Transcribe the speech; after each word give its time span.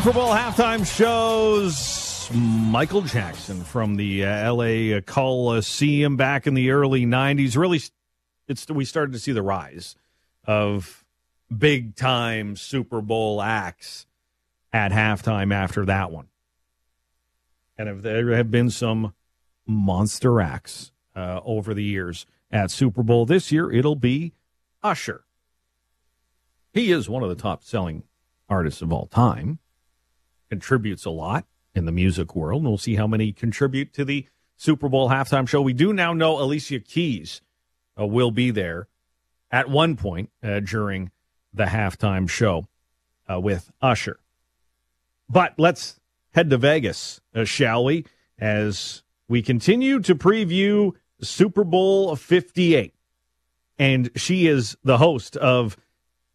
Super 0.00 0.14
Bowl 0.14 0.28
halftime 0.28 0.86
shows 0.86 2.30
Michael 2.34 3.02
Jackson 3.02 3.62
from 3.62 3.96
the 3.96 4.24
uh, 4.24 4.54
LA 4.54 4.98
Coliseum 5.02 6.16
back 6.16 6.46
in 6.46 6.54
the 6.54 6.70
early 6.70 7.04
90s. 7.04 7.54
Really, 7.54 7.82
it's 8.48 8.66
we 8.70 8.86
started 8.86 9.12
to 9.12 9.18
see 9.18 9.32
the 9.32 9.42
rise 9.42 9.96
of 10.46 11.04
big 11.54 11.96
time 11.96 12.56
Super 12.56 13.02
Bowl 13.02 13.42
acts 13.42 14.06
at 14.72 14.90
halftime 14.90 15.52
after 15.52 15.84
that 15.84 16.10
one. 16.10 16.28
And 17.76 17.90
if 17.90 18.00
there 18.00 18.30
have 18.30 18.50
been 18.50 18.70
some 18.70 19.12
monster 19.66 20.40
acts 20.40 20.92
uh, 21.14 21.42
over 21.44 21.74
the 21.74 21.84
years 21.84 22.24
at 22.50 22.70
Super 22.70 23.02
Bowl 23.02 23.26
this 23.26 23.52
year, 23.52 23.70
it'll 23.70 23.96
be 23.96 24.32
Usher. 24.82 25.24
He 26.72 26.90
is 26.90 27.06
one 27.06 27.22
of 27.22 27.28
the 27.28 27.34
top 27.34 27.62
selling 27.62 28.04
artists 28.48 28.80
of 28.80 28.94
all 28.94 29.04
time 29.04 29.58
contributes 30.50 31.04
a 31.04 31.10
lot 31.10 31.46
in 31.74 31.84
the 31.86 31.92
music 31.92 32.34
world. 32.34 32.62
And 32.62 32.68
we'll 32.68 32.78
see 32.78 32.96
how 32.96 33.06
many 33.06 33.32
contribute 33.32 33.92
to 33.94 34.04
the 34.04 34.26
Super 34.56 34.88
Bowl 34.88 35.08
halftime 35.08 35.48
show. 35.48 35.62
We 35.62 35.72
do 35.72 35.92
now 35.92 36.12
know 36.12 36.40
Alicia 36.40 36.80
Keys 36.80 37.40
uh, 37.98 38.06
will 38.06 38.30
be 38.30 38.50
there 38.50 38.88
at 39.50 39.70
one 39.70 39.96
point 39.96 40.30
uh, 40.42 40.60
during 40.60 41.10
the 41.52 41.64
halftime 41.64 42.28
show 42.28 42.66
uh, 43.30 43.40
with 43.40 43.70
Usher. 43.80 44.20
But 45.28 45.54
let's 45.56 45.98
head 46.32 46.50
to 46.50 46.58
Vegas, 46.58 47.20
uh, 47.34 47.44
shall 47.44 47.84
we? 47.84 48.04
As 48.38 49.02
we 49.28 49.42
continue 49.42 50.00
to 50.00 50.14
preview 50.14 50.92
Super 51.22 51.64
Bowl 51.64 52.14
58. 52.16 52.94
And 53.78 54.10
she 54.16 54.46
is 54.46 54.76
the 54.84 54.98
host 54.98 55.36
of 55.36 55.76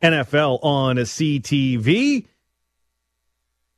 NFL 0.01 0.63
on 0.63 0.97
a 0.97 1.01
CTV. 1.01 2.25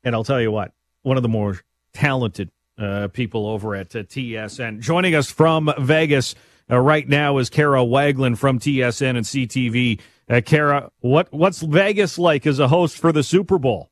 And 0.03 0.16
I'll 0.16 0.23
tell 0.23 0.42
you 0.42 0.52
what, 0.52 0.72
one 1.02 1.17
of 1.17 1.23
the 1.23 1.30
more 1.30 1.59
talented 1.94 2.52
uh, 2.78 3.08
people 3.09 3.48
over 3.48 3.76
at 3.76 3.95
uh, 3.95 4.04
TSN. 4.04 4.80
Joining 4.80 5.16
us 5.16 5.31
from 5.31 5.73
Vegas 5.80 6.36
uh, 6.70 6.78
right 6.78 7.08
now 7.08 7.38
is 7.38 7.50
Kara 7.50 7.84
Wagland 7.84 8.38
from 8.38 8.59
TSN 8.59 9.17
and 9.17 9.26
CTV. 9.26 10.00
Uh, 10.30 10.42
Kara, 10.45 10.92
what 11.00 11.31
what's 11.31 11.62
Vegas 11.62 12.20
like 12.20 12.45
as 12.45 12.59
a 12.59 12.67
host 12.67 12.98
for 12.98 13.12
the 13.12 13.23
Super 13.23 13.58
Bowl? 13.58 13.89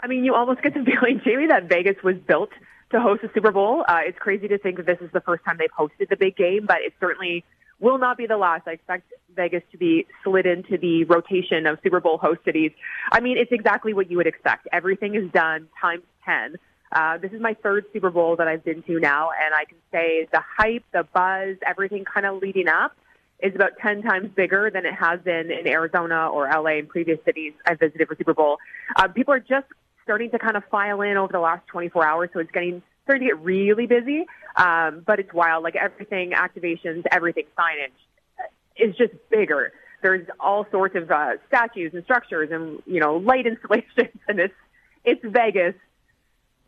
I 0.00 0.08
mean, 0.08 0.24
you 0.24 0.34
almost 0.34 0.62
get 0.62 0.74
the 0.74 0.84
feeling, 0.84 1.20
Jamie, 1.24 1.46
that 1.46 1.68
Vegas 1.68 1.96
was 2.02 2.16
built 2.26 2.50
to 2.90 3.00
host 3.00 3.22
the 3.22 3.30
Super 3.34 3.52
Bowl. 3.52 3.84
Uh, 3.88 4.00
it's 4.04 4.18
crazy 4.18 4.48
to 4.48 4.58
think 4.58 4.76
that 4.76 4.86
this 4.86 4.98
is 5.00 5.10
the 5.12 5.20
first 5.20 5.44
time 5.44 5.56
they've 5.58 5.70
hosted 5.76 6.08
the 6.08 6.16
big 6.16 6.36
game, 6.36 6.66
but 6.66 6.78
it's 6.80 6.94
certainly 7.00 7.44
will 7.78 7.98
not 7.98 8.16
be 8.16 8.26
the 8.26 8.36
last. 8.36 8.66
I 8.66 8.72
expect 8.72 9.12
Vegas 9.34 9.62
to 9.72 9.78
be 9.78 10.06
slid 10.24 10.46
into 10.46 10.78
the 10.78 11.04
rotation 11.04 11.66
of 11.66 11.78
Super 11.82 12.00
Bowl 12.00 12.18
host 12.18 12.40
cities. 12.44 12.72
I 13.12 13.20
mean, 13.20 13.36
it's 13.38 13.52
exactly 13.52 13.92
what 13.92 14.10
you 14.10 14.16
would 14.16 14.26
expect. 14.26 14.66
Everything 14.72 15.14
is 15.14 15.30
done 15.32 15.68
times 15.80 16.02
10. 16.24 16.56
Uh, 16.92 17.18
this 17.18 17.32
is 17.32 17.40
my 17.40 17.54
third 17.62 17.84
Super 17.92 18.10
Bowl 18.10 18.36
that 18.36 18.48
I've 18.48 18.64
been 18.64 18.82
to 18.84 19.00
now, 19.00 19.30
and 19.30 19.54
I 19.54 19.64
can 19.64 19.78
say 19.92 20.28
the 20.32 20.42
hype, 20.56 20.84
the 20.92 21.06
buzz, 21.12 21.56
everything 21.66 22.04
kind 22.04 22.24
of 22.24 22.40
leading 22.40 22.68
up 22.68 22.96
is 23.40 23.54
about 23.54 23.72
10 23.82 24.02
times 24.02 24.30
bigger 24.34 24.70
than 24.72 24.86
it 24.86 24.94
has 24.94 25.20
been 25.20 25.50
in 25.50 25.66
Arizona 25.66 26.28
or 26.28 26.48
LA 26.48 26.78
and 26.78 26.88
previous 26.88 27.18
cities 27.24 27.52
I've 27.66 27.78
visited 27.78 28.08
for 28.08 28.16
Super 28.16 28.32
Bowl. 28.32 28.56
Uh, 28.94 29.08
people 29.08 29.34
are 29.34 29.40
just 29.40 29.66
starting 30.04 30.30
to 30.30 30.38
kind 30.38 30.56
of 30.56 30.64
file 30.70 31.02
in 31.02 31.16
over 31.16 31.32
the 31.32 31.40
last 31.40 31.66
24 31.66 32.06
hours, 32.06 32.30
so 32.32 32.38
it's 32.38 32.50
getting 32.52 32.82
starting 33.06 33.28
to 33.28 33.34
get 33.34 33.42
really 33.42 33.86
busy. 33.86 34.26
Um, 34.56 35.02
but 35.06 35.20
it's 35.20 35.32
wild. 35.32 35.64
Like 35.64 35.76
everything, 35.76 36.32
activations, 36.32 37.04
everything, 37.10 37.44
signage 37.58 37.92
is 38.76 38.94
just 38.96 39.12
bigger. 39.30 39.72
There's 40.02 40.26
all 40.38 40.66
sorts 40.70 40.96
of 40.96 41.10
uh, 41.10 41.32
statues 41.48 41.92
and 41.94 42.04
structures 42.04 42.50
and 42.52 42.82
you 42.86 43.00
know 43.00 43.16
light 43.16 43.46
installations, 43.52 44.18
and 44.28 44.40
it's 44.40 44.54
it's 45.04 45.24
Vegas 45.24 45.74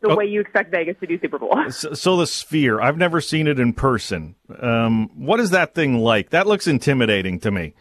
the 0.01 0.09
oh. 0.09 0.15
way 0.15 0.25
you 0.25 0.39
expect 0.39 0.71
Vegas 0.71 0.95
to 1.01 1.07
do 1.07 1.19
Super 1.19 1.37
Bowl. 1.37 1.53
So, 1.71 1.93
so, 1.93 2.17
the 2.17 2.25
Sphere, 2.25 2.79
I've 2.79 2.97
never 2.97 3.21
seen 3.21 3.47
it 3.47 3.59
in 3.59 3.73
person. 3.73 4.35
Um, 4.59 5.09
what 5.15 5.39
is 5.39 5.49
that 5.51 5.75
thing 5.75 5.99
like? 5.99 6.29
That 6.29 6.47
looks 6.47 6.67
intimidating 6.67 7.39
to 7.41 7.51
me. 7.51 7.73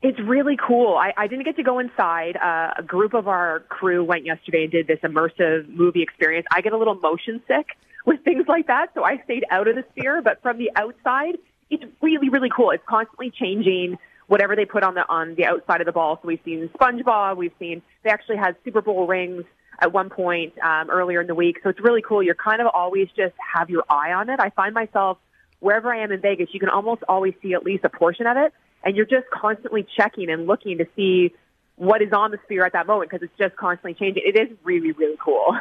It's 0.00 0.18
really 0.20 0.56
cool. 0.56 0.96
I, 0.96 1.12
I 1.16 1.26
didn't 1.26 1.44
get 1.44 1.56
to 1.56 1.64
go 1.64 1.80
inside. 1.80 2.36
Uh, 2.36 2.70
a 2.78 2.82
group 2.84 3.14
of 3.14 3.26
our 3.26 3.60
crew 3.68 4.04
went 4.04 4.24
yesterday 4.24 4.62
and 4.62 4.70
did 4.70 4.86
this 4.86 5.00
immersive 5.02 5.68
movie 5.68 6.02
experience. 6.02 6.46
I 6.52 6.60
get 6.60 6.72
a 6.72 6.78
little 6.78 6.94
motion 6.94 7.42
sick 7.48 7.66
with 8.06 8.22
things 8.22 8.44
like 8.46 8.68
that, 8.68 8.90
so 8.94 9.02
I 9.02 9.20
stayed 9.24 9.44
out 9.50 9.66
of 9.66 9.74
the 9.74 9.84
Sphere. 9.90 10.22
But 10.22 10.40
from 10.40 10.58
the 10.58 10.70
outside, 10.76 11.38
it's 11.68 11.82
really, 12.00 12.28
really 12.28 12.48
cool. 12.54 12.70
It's 12.70 12.84
constantly 12.88 13.32
changing 13.32 13.98
whatever 14.28 14.54
they 14.54 14.66
put 14.66 14.84
on 14.84 14.94
the 14.94 15.08
on 15.08 15.34
the 15.34 15.46
outside 15.46 15.80
of 15.80 15.86
the 15.86 15.92
ball. 15.92 16.20
So 16.22 16.28
we've 16.28 16.40
seen 16.44 16.70
SpongeBob. 16.78 17.36
We've 17.36 17.52
seen 17.58 17.82
they 18.04 18.10
actually 18.10 18.36
had 18.36 18.54
Super 18.64 18.80
Bowl 18.80 19.06
rings 19.06 19.44
at 19.80 19.92
one 19.92 20.10
point 20.10 20.54
um, 20.60 20.90
earlier 20.90 21.20
in 21.20 21.26
the 21.26 21.34
week. 21.34 21.58
So 21.62 21.70
it's 21.70 21.80
really 21.80 22.02
cool. 22.02 22.22
You're 22.22 22.34
kind 22.36 22.60
of 22.60 22.68
always 22.72 23.08
just 23.16 23.34
have 23.54 23.68
your 23.68 23.84
eye 23.90 24.12
on 24.12 24.30
it. 24.30 24.38
I 24.38 24.50
find 24.50 24.74
myself 24.74 25.18
wherever 25.60 25.92
I 25.92 26.02
am 26.02 26.12
in 26.12 26.20
Vegas, 26.20 26.48
you 26.52 26.60
can 26.60 26.68
almost 26.68 27.02
always 27.08 27.34
see 27.42 27.54
at 27.54 27.64
least 27.64 27.84
a 27.84 27.88
portion 27.88 28.26
of 28.26 28.36
it, 28.36 28.52
and 28.84 28.96
you're 28.96 29.06
just 29.06 29.28
constantly 29.30 29.86
checking 29.96 30.30
and 30.30 30.46
looking 30.46 30.78
to 30.78 30.86
see 30.96 31.34
what 31.78 32.02
is 32.02 32.12
on 32.12 32.32
the 32.32 32.38
sphere 32.44 32.64
at 32.66 32.72
that 32.72 32.86
moment 32.86 33.10
because 33.10 33.22
it's 33.22 33.38
just 33.38 33.56
constantly 33.56 33.94
changing. 33.94 34.22
It 34.26 34.38
is 34.38 34.56
really, 34.64 34.92
really 34.92 35.16
cool. 35.24 35.56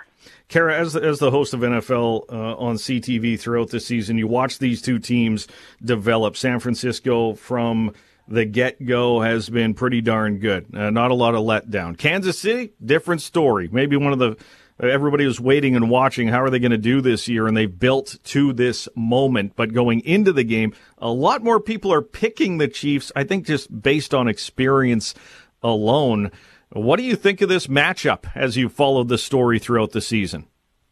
Kara, 0.47 0.75
as 0.77 0.95
as 0.95 1.19
the 1.19 1.31
host 1.31 1.53
of 1.53 1.61
NFL 1.61 2.31
uh, 2.31 2.55
on 2.57 2.75
CTV 2.75 3.39
throughout 3.39 3.69
the 3.69 3.79
season, 3.79 4.17
you 4.17 4.27
watch 4.27 4.59
these 4.59 4.81
two 4.81 4.99
teams 4.99 5.47
develop. 5.83 6.35
San 6.35 6.59
Francisco 6.59 7.33
from 7.33 7.93
the 8.27 8.45
get 8.45 8.83
go 8.83 9.21
has 9.21 9.49
been 9.49 9.73
pretty 9.73 10.01
darn 10.01 10.39
good. 10.39 10.75
Uh, 10.75 10.89
not 10.89 11.11
a 11.11 11.13
lot 11.13 11.35
of 11.35 11.41
letdown. 11.41 11.97
Kansas 11.97 12.37
City, 12.37 12.73
different 12.83 13.21
story. 13.21 13.69
Maybe 13.71 13.95
one 13.95 14.11
of 14.11 14.19
the 14.19 14.35
everybody 14.79 15.25
was 15.25 15.39
waiting 15.39 15.75
and 15.75 15.89
watching. 15.89 16.27
How 16.27 16.43
are 16.43 16.49
they 16.49 16.59
going 16.59 16.71
to 16.71 16.77
do 16.77 17.01
this 17.01 17.27
year? 17.27 17.47
And 17.47 17.55
they've 17.55 17.79
built 17.79 18.17
to 18.25 18.53
this 18.53 18.87
moment. 18.95 19.53
But 19.55 19.73
going 19.73 20.01
into 20.01 20.33
the 20.33 20.43
game, 20.43 20.73
a 20.97 21.09
lot 21.09 21.43
more 21.43 21.59
people 21.59 21.93
are 21.93 22.01
picking 22.01 22.57
the 22.57 22.67
Chiefs. 22.67 23.11
I 23.15 23.23
think 23.23 23.45
just 23.45 23.81
based 23.81 24.13
on 24.13 24.27
experience 24.27 25.13
alone. 25.63 26.31
What 26.69 26.97
do 26.97 27.03
you 27.03 27.15
think 27.15 27.41
of 27.41 27.49
this 27.49 27.67
matchup 27.67 28.25
as 28.35 28.57
you 28.57 28.69
followed 28.69 29.07
the 29.07 29.17
story 29.17 29.57
throughout 29.57 29.91
the 29.91 30.01
season? 30.01 30.47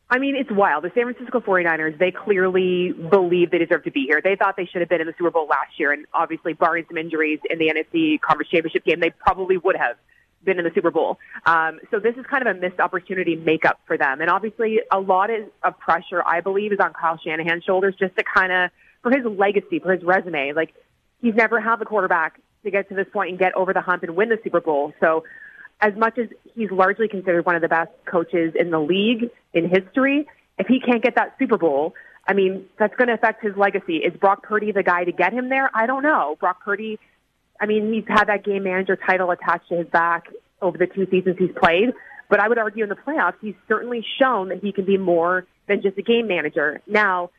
I 0.10 0.20
mean, 0.20 0.36
it's 0.36 0.52
wild. 0.52 0.84
The 0.84 0.92
San 0.94 1.12
Francisco 1.12 1.40
49ers, 1.40 1.98
they 1.98 2.12
clearly 2.12 2.94
believe 2.94 3.50
they 3.50 3.58
deserve 3.58 3.84
to 3.86 3.92
be 3.92 4.06
here. 4.08 4.22
They 4.24 4.36
thought 4.36 4.56
they 4.56 4.66
should 4.66 4.82
have 4.82 4.90
been 4.90 5.02
in 5.02 5.08
the 5.08 5.16
Super 5.18 5.32
Bowl 5.32 5.48
last 5.48 5.80
year, 5.80 5.92
and 5.92 6.06
obviously, 6.14 6.54
barring 6.54 6.86
some 6.88 6.98
injuries 6.98 7.40
in 7.50 7.58
the 7.58 7.70
NFC 7.70 8.22
Conference 8.22 8.50
Championship 8.52 8.86
game, 8.86 9.00
they 9.00 9.10
probably 9.10 9.58
would 9.58 9.76
have 9.76 9.98
been 10.46 10.60
in 10.60 10.66
the 10.66 10.72
Super 10.74 10.92
Bowl. 10.92 11.20
Um, 11.46 11.80
so 11.92 12.00
this 12.00 12.16
is 12.16 12.26
kind 12.26 12.48
of 12.48 12.56
a 12.56 12.60
missed 12.60 12.80
opportunity 12.80 13.36
makeup 13.36 13.80
for 13.86 13.98
them. 13.98 14.22
And 14.22 14.30
obviously, 14.30 14.80
a 14.92 15.00
lot 15.00 15.30
of 15.64 15.80
pressure, 15.80 16.24
I 16.26 16.42
believe, 16.42 16.72
is 16.72 16.80
on 16.80 16.94
Kyle 16.94 17.20
Shanahan's 17.24 17.64
shoulders 17.64 17.96
just 18.00 18.16
to 18.18 18.24
kind 18.24 18.52
of, 18.52 18.72
for 19.02 19.12
his 19.12 19.26
legacy, 19.26 19.80
for 19.80 19.92
his 19.92 20.04
resume. 20.04 20.54
Like, 20.54 20.74
he's 21.22 21.36
never 21.36 21.60
had 21.60 21.78
the 21.78 21.86
quarterback 21.86 22.40
to 22.64 22.72
get 22.72 22.90
to 22.90 22.96
this 22.96 23.08
point 23.12 23.30
and 23.32 23.40
get 23.40 23.54
over 23.56 23.74
the 23.74 23.82
hump 23.82 24.04
and 24.04 24.16
win 24.16 24.30
the 24.30 24.40
Super 24.44 24.62
Bowl. 24.62 24.94
So, 25.00 25.24
as 25.82 25.94
much 25.96 26.18
as 26.18 26.28
he's 26.56 26.72
largely 26.72 27.08
considered 27.08 27.46
one 27.46 27.56
of 27.56 27.62
the 27.62 27.68
best 27.68 27.92
coaches 28.06 28.54
in 28.58 28.70
the 28.70 28.80
league 28.80 29.30
in 29.54 29.70
history, 29.70 30.28
if 30.58 30.68
he 30.68 30.80
can't 30.80 31.04
get 31.04 31.16
that 31.16 31.36
Super 31.38 31.58
Bowl, 31.58 31.94
I 32.28 32.34
mean, 32.34 32.66
that's 32.80 32.96
going 32.96 33.08
to 33.10 33.14
affect 33.14 33.44
his 33.44 33.56
legacy. 33.56 33.98
Is 33.98 34.14
Brock 34.16 34.44
Purdy 34.44 34.72
the 34.72 34.84
guy 34.84 35.04
to 35.04 35.12
get 35.12 35.34
him 35.34 35.50
there? 35.50 35.70
I 35.74 35.86
don't 35.86 36.02
know. 36.02 36.38
Brock 36.40 36.64
Purdy, 36.64 36.98
I 37.60 37.66
mean, 37.66 37.94
he's 37.94 38.04
had 38.08 38.26
that 38.26 38.44
game 38.44 38.64
manager 38.64 38.96
title 38.96 39.32
attached 39.32 39.70
to 39.70 39.78
his 39.78 39.88
back 39.88 40.28
over 40.62 40.78
the 40.78 40.88
two 40.88 41.08
seasons 41.10 41.38
he's 41.38 41.52
played. 41.62 41.94
But 42.30 42.40
I 42.40 42.50
would 42.50 42.58
argue 42.58 42.84
in 42.84 42.90
the 42.90 42.96
playoffs, 42.96 43.36
he's 43.42 43.56
certainly 43.68 44.04
shown 44.20 44.50
that 44.50 44.60
he 44.60 44.72
can 44.72 44.86
be 44.86 44.98
more 44.98 45.46
than 45.68 45.82
just 45.82 45.98
a 45.98 46.02
game 46.02 46.28
manager. 46.28 46.82
Now, 46.88 47.30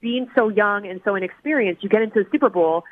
being 0.00 0.28
so 0.34 0.48
young 0.48 0.86
and 0.86 1.00
so 1.04 1.14
inexperienced, 1.14 1.82
you 1.82 1.90
get 1.90 2.02
into 2.02 2.24
the 2.24 2.26
Super 2.32 2.48
Bowl 2.48 2.84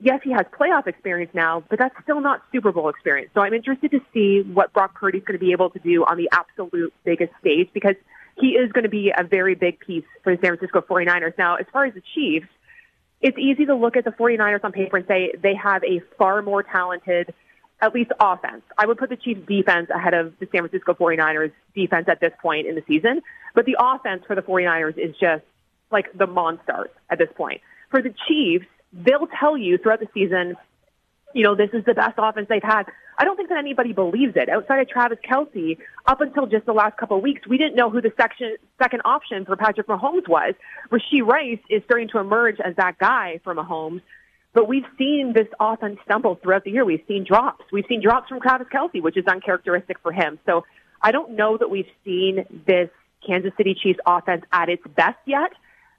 yes, 0.00 0.20
he 0.22 0.32
has 0.32 0.44
playoff 0.58 0.86
experience 0.86 1.30
now, 1.34 1.62
but 1.68 1.78
that's 1.78 1.94
still 2.02 2.20
not 2.20 2.42
Super 2.52 2.72
Bowl 2.72 2.88
experience. 2.88 3.30
So 3.34 3.40
I'm 3.40 3.54
interested 3.54 3.90
to 3.92 4.00
see 4.12 4.42
what 4.42 4.72
Brock 4.72 4.94
Purdy's 4.94 5.24
going 5.24 5.38
to 5.38 5.44
be 5.44 5.52
able 5.52 5.70
to 5.70 5.78
do 5.78 6.04
on 6.04 6.16
the 6.16 6.28
absolute 6.32 6.92
biggest 7.04 7.32
stage 7.40 7.68
because 7.72 7.94
he 8.38 8.48
is 8.48 8.72
going 8.72 8.84
to 8.84 8.90
be 8.90 9.12
a 9.16 9.24
very 9.24 9.54
big 9.54 9.78
piece 9.80 10.04
for 10.22 10.34
the 10.34 10.42
San 10.42 10.56
Francisco 10.56 10.80
49ers. 10.80 11.36
Now, 11.38 11.56
as 11.56 11.66
far 11.72 11.86
as 11.86 11.94
the 11.94 12.02
Chiefs, 12.14 12.48
it's 13.24 13.38
easy 13.38 13.64
to 13.64 13.74
look 13.74 13.96
at 13.96 14.04
the 14.04 14.10
49ers 14.10 14.62
on 14.64 14.72
paper 14.72 14.98
and 14.98 15.06
say 15.06 15.32
they 15.42 15.54
have 15.54 15.82
a 15.82 16.00
far 16.18 16.42
more 16.42 16.62
talented, 16.62 17.32
at 17.80 17.94
least 17.94 18.12
offense. 18.20 18.60
I 18.76 18.84
would 18.84 18.98
put 18.98 19.08
the 19.08 19.16
Chiefs 19.16 19.40
defense 19.48 19.88
ahead 19.88 20.12
of 20.12 20.38
the 20.40 20.46
San 20.52 20.60
Francisco 20.60 20.92
49ers 20.92 21.50
defense 21.74 22.06
at 22.08 22.20
this 22.20 22.32
point 22.42 22.66
in 22.66 22.74
the 22.74 22.84
season. 22.86 23.22
But 23.54 23.64
the 23.64 23.76
offense 23.80 24.24
for 24.26 24.36
the 24.36 24.42
49ers 24.42 24.98
is 24.98 25.16
just 25.18 25.42
like 25.90 26.12
the 26.12 26.26
monsters 26.26 26.90
at 27.08 27.16
this 27.16 27.30
point. 27.34 27.62
For 27.90 28.02
the 28.02 28.14
Chiefs, 28.28 28.66
they'll 28.92 29.26
tell 29.40 29.56
you 29.56 29.78
throughout 29.78 30.00
the 30.00 30.08
season, 30.12 30.56
you 31.32 31.44
know, 31.44 31.54
this 31.54 31.70
is 31.72 31.82
the 31.86 31.94
best 31.94 32.16
offense 32.18 32.46
they've 32.50 32.62
had. 32.62 32.84
I 33.18 33.24
don't 33.24 33.36
think 33.36 33.48
that 33.48 33.58
anybody 33.58 33.92
believes 33.92 34.34
it. 34.36 34.48
Outside 34.48 34.80
of 34.80 34.88
Travis 34.88 35.18
Kelce, 35.28 35.78
up 36.06 36.20
until 36.20 36.46
just 36.46 36.66
the 36.66 36.72
last 36.72 36.96
couple 36.96 37.16
of 37.16 37.22
weeks, 37.22 37.46
we 37.48 37.58
didn't 37.58 37.76
know 37.76 37.90
who 37.90 38.00
the 38.00 38.12
section, 38.16 38.56
second 38.82 39.02
option 39.04 39.44
for 39.44 39.56
Patrick 39.56 39.86
Mahomes 39.86 40.28
was. 40.28 40.54
Rashee 40.90 41.24
Rice 41.24 41.60
is 41.70 41.82
starting 41.84 42.08
to 42.08 42.18
emerge 42.18 42.56
as 42.64 42.74
that 42.76 42.98
guy 42.98 43.40
for 43.44 43.54
Mahomes. 43.54 44.02
But 44.52 44.68
we've 44.68 44.86
seen 44.96 45.32
this 45.34 45.48
offense 45.58 45.98
stumble 46.04 46.38
throughout 46.42 46.64
the 46.64 46.70
year. 46.70 46.84
We've 46.84 47.02
seen 47.08 47.24
drops. 47.24 47.64
We've 47.72 47.84
seen 47.88 48.00
drops 48.00 48.28
from 48.28 48.40
Travis 48.40 48.68
Kelce, 48.72 49.02
which 49.02 49.16
is 49.16 49.24
uncharacteristic 49.26 49.98
for 50.00 50.12
him. 50.12 50.38
So 50.46 50.64
I 51.02 51.10
don't 51.10 51.32
know 51.32 51.56
that 51.58 51.70
we've 51.70 51.90
seen 52.04 52.44
this 52.66 52.88
Kansas 53.26 53.52
City 53.56 53.74
Chiefs 53.80 53.98
offense 54.06 54.44
at 54.52 54.68
its 54.68 54.82
best 54.96 55.18
yet. 55.26 55.50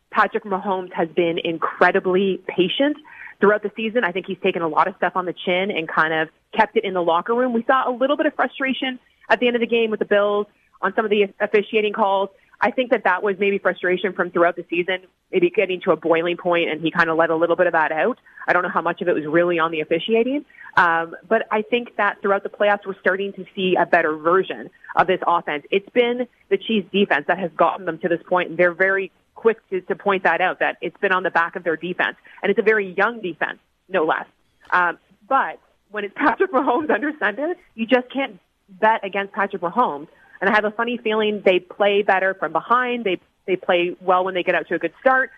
Patrick 0.10 0.46
Mahomes 0.46 0.94
has 0.94 1.10
been 1.10 1.38
incredibly 1.44 2.42
patient 2.48 2.96
throughout 3.40 3.64
the 3.64 3.72
season. 3.76 4.04
I 4.04 4.12
think 4.12 4.26
he's 4.28 4.40
taken 4.42 4.62
a 4.62 4.68
lot 4.68 4.88
of 4.88 4.96
stuff 4.98 5.14
on 5.16 5.26
the 5.26 5.34
chin 5.34 5.72
and 5.72 5.88
kind 5.88 6.14
of 6.14 6.30
kept 6.56 6.78
it 6.78 6.84
in 6.84 6.94
the 6.94 7.02
locker 7.02 7.34
room. 7.34 7.54
We 7.54 7.64
saw 7.64 7.90
a 7.90 7.94
little 7.94 8.18
bit 8.18 8.26
of 8.26 8.34
frustration 8.36 9.00
at 9.30 9.40
the 9.40 9.48
end 9.48 9.56
of 9.56 9.60
the 9.60 9.68
game 9.68 9.92
with 9.92 10.00
the 10.00 10.06
Bills 10.06 10.48
on 10.82 10.94
some 10.96 11.06
of 11.06 11.12
the 11.12 11.34
officiating 11.40 11.94
calls. 11.94 12.30
I 12.62 12.72
think 12.72 12.92
that 12.92 13.04
that 13.04 13.22
was 13.22 13.36
maybe 13.38 13.58
frustration 13.58 14.14
from 14.14 14.32
throughout 14.32 14.56
the 14.56 14.66
season, 14.70 15.00
maybe 15.32 15.50
getting 15.50 15.82
to 15.82 15.92
a 15.92 15.98
boiling 15.98 16.38
point, 16.38 16.70
and 16.70 16.82
he 16.82 16.90
kind 16.90 17.10
of 17.10 17.18
let 17.18 17.30
a 17.30 17.36
little 17.36 17.56
bit 17.56 17.68
of 17.68 17.74
that 17.74 17.92
out. 17.92 18.18
I 18.48 18.54
don't 18.54 18.64
know 18.64 18.70
how 18.70 18.82
much 18.82 19.02
of 19.02 19.08
it 19.08 19.14
was 19.14 19.26
really 19.26 19.60
on 19.60 19.72
the 19.72 19.82
officiating, 19.82 20.46
um, 20.78 21.16
but 21.28 21.48
I 21.52 21.64
think 21.64 21.98
that 21.98 22.22
throughout 22.22 22.44
the 22.44 22.50
playoffs, 22.50 22.86
we're 22.86 23.00
starting 23.00 23.34
to 23.34 23.46
see 23.56 23.76
a 23.76 23.86
better 23.86 24.16
version 24.16 24.70
of 24.96 25.08
this 25.08 25.20
offense. 25.28 25.66
It's 25.70 25.90
been 25.90 26.28
the 26.50 26.58
Chiefs' 26.58 26.88
defense 26.92 27.26
that 27.28 27.40
has 27.40 27.52
gotten 27.58 27.86
them 27.86 28.00
to 28.00 28.08
this 28.08 28.22
point, 28.28 28.52
and 28.52 28.58
they're 28.58 28.74
very 28.74 29.12
quick 29.46 29.70
to, 29.70 29.82
to 29.82 29.96
point 29.96 30.24
that 30.24 30.42
out 30.42 30.60
that 30.60 30.78
it's 30.82 30.98
been 30.98 31.12
on 31.12 31.24
the 31.24 31.30
back 31.30 31.56
of 31.56 31.64
their 31.64 31.78
defense, 31.78 32.18
and 32.42 32.50
it's 32.50 32.60
a 32.60 32.64
very 32.64 32.94
young 32.94 33.22
defense, 33.22 33.60
no 33.88 34.04
less. 34.06 34.26
Um, 34.72 34.98
but 35.30 35.60
when 35.92 36.04
it's 36.04 36.16
Patrick 36.26 36.52
Mahomes 36.52 36.90
under 36.90 37.12
center, 37.20 37.56
you 37.76 37.86
just 37.86 38.10
can't 38.12 38.40
bet 38.70 39.06
against 39.06 39.34
Patrick 39.34 39.62
Mahomes 39.62 40.08
and 40.42 40.50
I 40.50 40.54
have 40.54 40.66
a 40.66 40.72
funny 40.72 40.98
feeling 40.98 41.42
they 41.46 41.60
play 41.60 42.02
better 42.02 42.34
from 42.34 42.52
behind. 42.52 43.04
They 43.04 43.20
they 43.46 43.56
play 43.56 43.96
well 44.02 44.26
when 44.26 44.34
they 44.34 44.44
get 44.44 44.56
out 44.56 44.68
to 44.68 44.76
a 44.76 44.80
good 44.80 44.94
start. 45.00 45.32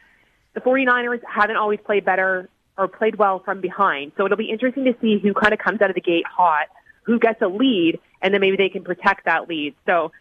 The 0.53 0.62
49ers 0.62 1.21
haven't 1.24 1.57
always 1.57 1.80
played 1.86 2.06
better 2.06 2.50
or 2.77 2.88
played 2.88 3.15
well 3.15 3.39
from 3.39 3.62
behind. 3.62 4.13
So 4.18 4.25
it'll 4.25 4.38
be 4.38 4.50
interesting 4.50 4.86
to 4.86 4.95
see 5.01 5.19
who 5.19 5.33
kind 5.33 5.53
of 5.53 5.60
comes 5.60 5.81
out 5.81 5.89
of 5.89 5.95
the 5.95 6.01
gate 6.01 6.25
hot, 6.25 6.68
who 7.03 7.19
gets 7.19 7.42
a 7.42 7.48
lead, 7.48 8.00
and 8.21 8.33
then 8.33 8.42
maybe 8.42 8.57
they 8.57 8.69
can 8.69 8.83
protect 8.83 9.25
that 9.25 9.50
lead. 9.50 9.75
So, 9.86 10.12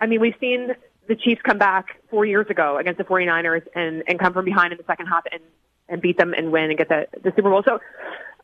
I 0.00 0.06
mean, 0.06 0.20
we've 0.20 0.34
seen 0.40 0.74
the 1.10 1.16
Chiefs 1.16 1.42
come 1.42 1.58
back 1.58 2.00
four 2.08 2.24
years 2.24 2.46
ago 2.48 2.78
against 2.78 2.96
the 2.96 3.04
49ers 3.04 3.66
and, 3.74 4.04
and 4.06 4.16
come 4.16 4.32
from 4.32 4.44
behind 4.44 4.72
in 4.72 4.78
the 4.78 4.84
second 4.84 5.06
half 5.06 5.24
and, 5.30 5.42
and 5.88 6.00
beat 6.00 6.16
them 6.16 6.32
and 6.32 6.52
win 6.52 6.70
and 6.70 6.78
get 6.78 6.88
the, 6.88 7.08
the 7.20 7.32
Super 7.34 7.50
Bowl. 7.50 7.64
So, 7.66 7.80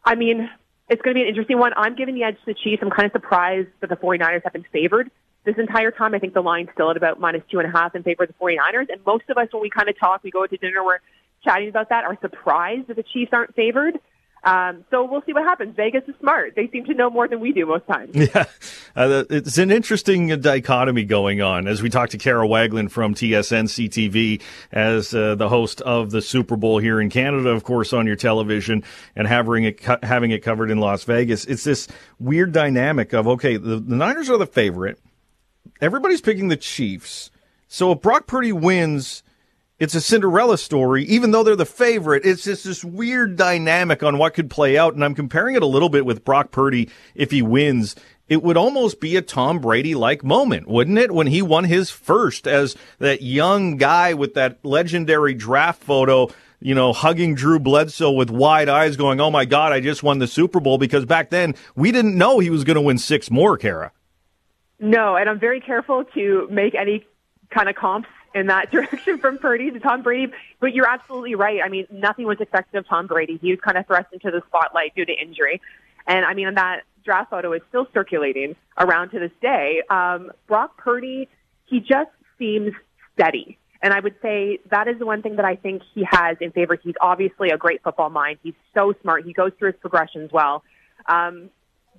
I 0.04 0.16
mean, 0.16 0.50
it's 0.88 1.00
going 1.00 1.14
to 1.14 1.18
be 1.18 1.22
an 1.22 1.28
interesting 1.28 1.60
one. 1.60 1.72
I'm 1.76 1.94
giving 1.94 2.16
the 2.16 2.24
edge 2.24 2.34
to 2.34 2.46
the 2.46 2.54
Chiefs. 2.54 2.82
I'm 2.82 2.90
kind 2.90 3.06
of 3.06 3.12
surprised 3.12 3.68
that 3.80 3.88
the 3.88 3.94
49ers 3.94 4.42
have 4.42 4.52
been 4.52 4.66
favored 4.72 5.12
this 5.44 5.54
entire 5.58 5.92
time. 5.92 6.12
I 6.12 6.18
think 6.18 6.34
the 6.34 6.42
line's 6.42 6.68
still 6.74 6.90
at 6.90 6.96
about 6.96 7.20
minus 7.20 7.42
two 7.48 7.60
and 7.60 7.68
a 7.68 7.70
half 7.70 7.94
in 7.94 8.02
favor 8.02 8.24
of 8.24 8.30
the 8.30 8.34
49ers. 8.34 8.88
And 8.90 9.00
most 9.06 9.24
of 9.28 9.38
us, 9.38 9.46
when 9.52 9.62
we 9.62 9.70
kind 9.70 9.88
of 9.88 9.96
talk, 9.96 10.24
we 10.24 10.32
go 10.32 10.44
to 10.44 10.56
dinner, 10.56 10.84
we're 10.84 10.98
chatting 11.44 11.68
about 11.68 11.90
that, 11.90 12.02
are 12.02 12.18
surprised 12.20 12.88
that 12.88 12.96
the 12.96 13.04
Chiefs 13.04 13.30
aren't 13.32 13.54
favored. 13.54 13.94
Um, 14.46 14.84
so 14.90 15.04
we'll 15.04 15.22
see 15.26 15.32
what 15.32 15.42
happens. 15.42 15.74
Vegas 15.76 16.04
is 16.06 16.14
smart. 16.20 16.54
They 16.54 16.68
seem 16.68 16.84
to 16.84 16.94
know 16.94 17.10
more 17.10 17.26
than 17.28 17.40
we 17.40 17.52
do 17.52 17.66
most 17.66 17.86
times. 17.86 18.14
Yeah, 18.16 18.44
uh, 18.94 19.24
it's 19.28 19.58
an 19.58 19.70
interesting 19.70 20.28
dichotomy 20.40 21.04
going 21.04 21.42
on 21.42 21.68
as 21.68 21.82
we 21.82 21.90
talk 21.90 22.10
to 22.10 22.18
Kara 22.18 22.46
Wagland 22.46 22.90
from 22.90 23.14
TSN 23.14 23.64
CTV 23.64 24.40
as 24.72 25.14
uh, 25.14 25.34
the 25.34 25.48
host 25.48 25.80
of 25.82 26.10
the 26.10 26.22
Super 26.22 26.56
Bowl 26.56 26.78
here 26.78 27.00
in 27.00 27.10
Canada, 27.10 27.50
of 27.50 27.64
course, 27.64 27.92
on 27.92 28.06
your 28.06 28.16
television 28.16 28.82
and 29.14 29.26
having 29.26 29.64
it 29.64 29.80
having 30.02 30.30
it 30.30 30.42
covered 30.42 30.70
in 30.70 30.78
Las 30.78 31.04
Vegas. 31.04 31.44
It's 31.44 31.64
this 31.64 31.88
weird 32.18 32.52
dynamic 32.52 33.12
of 33.12 33.26
okay, 33.28 33.56
the, 33.56 33.80
the 33.80 33.94
Niners 33.96 34.30
are 34.30 34.38
the 34.38 34.46
favorite 34.46 34.98
everybody's 35.80 36.20
picking 36.20 36.48
the 36.48 36.56
Chiefs. 36.56 37.30
So 37.68 37.92
if 37.92 38.00
Brock 38.00 38.26
Purdy 38.26 38.52
wins, 38.52 39.22
it's 39.78 39.94
a 39.94 40.00
Cinderella 40.00 40.56
story, 40.56 41.04
even 41.04 41.30
though 41.30 41.42
they're 41.42 41.54
the 41.54 41.66
favorite. 41.66 42.24
It's 42.24 42.44
just 42.44 42.64
this 42.64 42.82
weird 42.82 43.36
dynamic 43.36 44.02
on 44.02 44.16
what 44.16 44.34
could 44.34 44.48
play 44.48 44.78
out. 44.78 44.94
And 44.94 45.04
I'm 45.04 45.14
comparing 45.14 45.54
it 45.54 45.62
a 45.62 45.66
little 45.66 45.90
bit 45.90 46.06
with 46.06 46.24
Brock 46.24 46.50
Purdy 46.50 46.88
if 47.14 47.30
he 47.30 47.42
wins. 47.42 47.94
It 48.28 48.42
would 48.42 48.56
almost 48.56 49.00
be 49.00 49.16
a 49.16 49.22
Tom 49.22 49.60
Brady 49.60 49.94
like 49.94 50.24
moment, 50.24 50.66
wouldn't 50.66 50.98
it? 50.98 51.12
When 51.12 51.26
he 51.26 51.42
won 51.42 51.64
his 51.64 51.90
first 51.90 52.48
as 52.48 52.74
that 52.98 53.22
young 53.22 53.76
guy 53.76 54.14
with 54.14 54.34
that 54.34 54.64
legendary 54.64 55.34
draft 55.34 55.82
photo, 55.82 56.28
you 56.58 56.74
know, 56.74 56.94
hugging 56.94 57.34
Drew 57.34 57.60
Bledsoe 57.60 58.10
with 58.10 58.30
wide 58.30 58.70
eyes 58.70 58.96
going, 58.96 59.20
Oh 59.20 59.30
my 59.30 59.44
God, 59.44 59.72
I 59.72 59.80
just 59.80 60.02
won 60.02 60.18
the 60.18 60.26
Super 60.26 60.58
Bowl 60.58 60.78
because 60.78 61.04
back 61.04 61.28
then 61.28 61.54
we 61.76 61.92
didn't 61.92 62.16
know 62.16 62.38
he 62.38 62.50
was 62.50 62.64
going 62.64 62.76
to 62.76 62.80
win 62.80 62.98
six 62.98 63.30
more, 63.30 63.58
Kara. 63.58 63.92
No, 64.80 65.16
and 65.16 65.28
I'm 65.28 65.38
very 65.38 65.60
careful 65.60 66.04
to 66.14 66.48
make 66.50 66.74
any 66.74 67.06
kind 67.50 67.68
of 67.68 67.76
comps 67.76 68.08
in 68.36 68.48
that 68.48 68.70
direction 68.72 69.18
from 69.18 69.38
Purdy 69.38 69.70
to 69.70 69.80
Tom 69.80 70.02
Brady. 70.02 70.32
But 70.60 70.74
you're 70.74 70.88
absolutely 70.88 71.34
right. 71.34 71.60
I 71.64 71.68
mean, 71.68 71.86
nothing 71.90 72.26
was 72.26 72.38
expected 72.40 72.78
of 72.78 72.86
Tom 72.86 73.06
Brady. 73.06 73.38
He 73.40 73.50
was 73.50 73.60
kind 73.60 73.78
of 73.78 73.86
thrust 73.86 74.12
into 74.12 74.30
the 74.30 74.42
spotlight 74.46 74.94
due 74.94 75.06
to 75.06 75.12
injury. 75.12 75.60
And 76.06 76.24
I 76.24 76.34
mean, 76.34 76.54
that 76.54 76.82
draft 77.04 77.30
photo 77.30 77.52
is 77.54 77.62
still 77.68 77.86
circulating 77.92 78.54
around 78.78 79.10
to 79.10 79.18
this 79.18 79.32
day. 79.40 79.82
Um, 79.88 80.30
Brock 80.46 80.76
Purdy, 80.76 81.28
he 81.64 81.80
just 81.80 82.10
seems 82.38 82.72
steady. 83.14 83.58
And 83.82 83.92
I 83.92 84.00
would 84.00 84.14
say 84.20 84.58
that 84.70 84.88
is 84.88 84.98
the 84.98 85.06
one 85.06 85.22
thing 85.22 85.36
that 85.36 85.44
I 85.44 85.56
think 85.56 85.82
he 85.94 86.06
has 86.10 86.36
in 86.40 86.50
favor. 86.50 86.76
He's 86.82 86.94
obviously 87.00 87.50
a 87.50 87.56
great 87.56 87.82
football 87.82 88.10
mind. 88.10 88.38
He's 88.42 88.54
so 88.74 88.94
smart. 89.02 89.24
He 89.24 89.32
goes 89.32 89.52
through 89.58 89.72
his 89.72 89.80
progressions 89.80 90.30
well. 90.32 90.62
Um, 91.06 91.50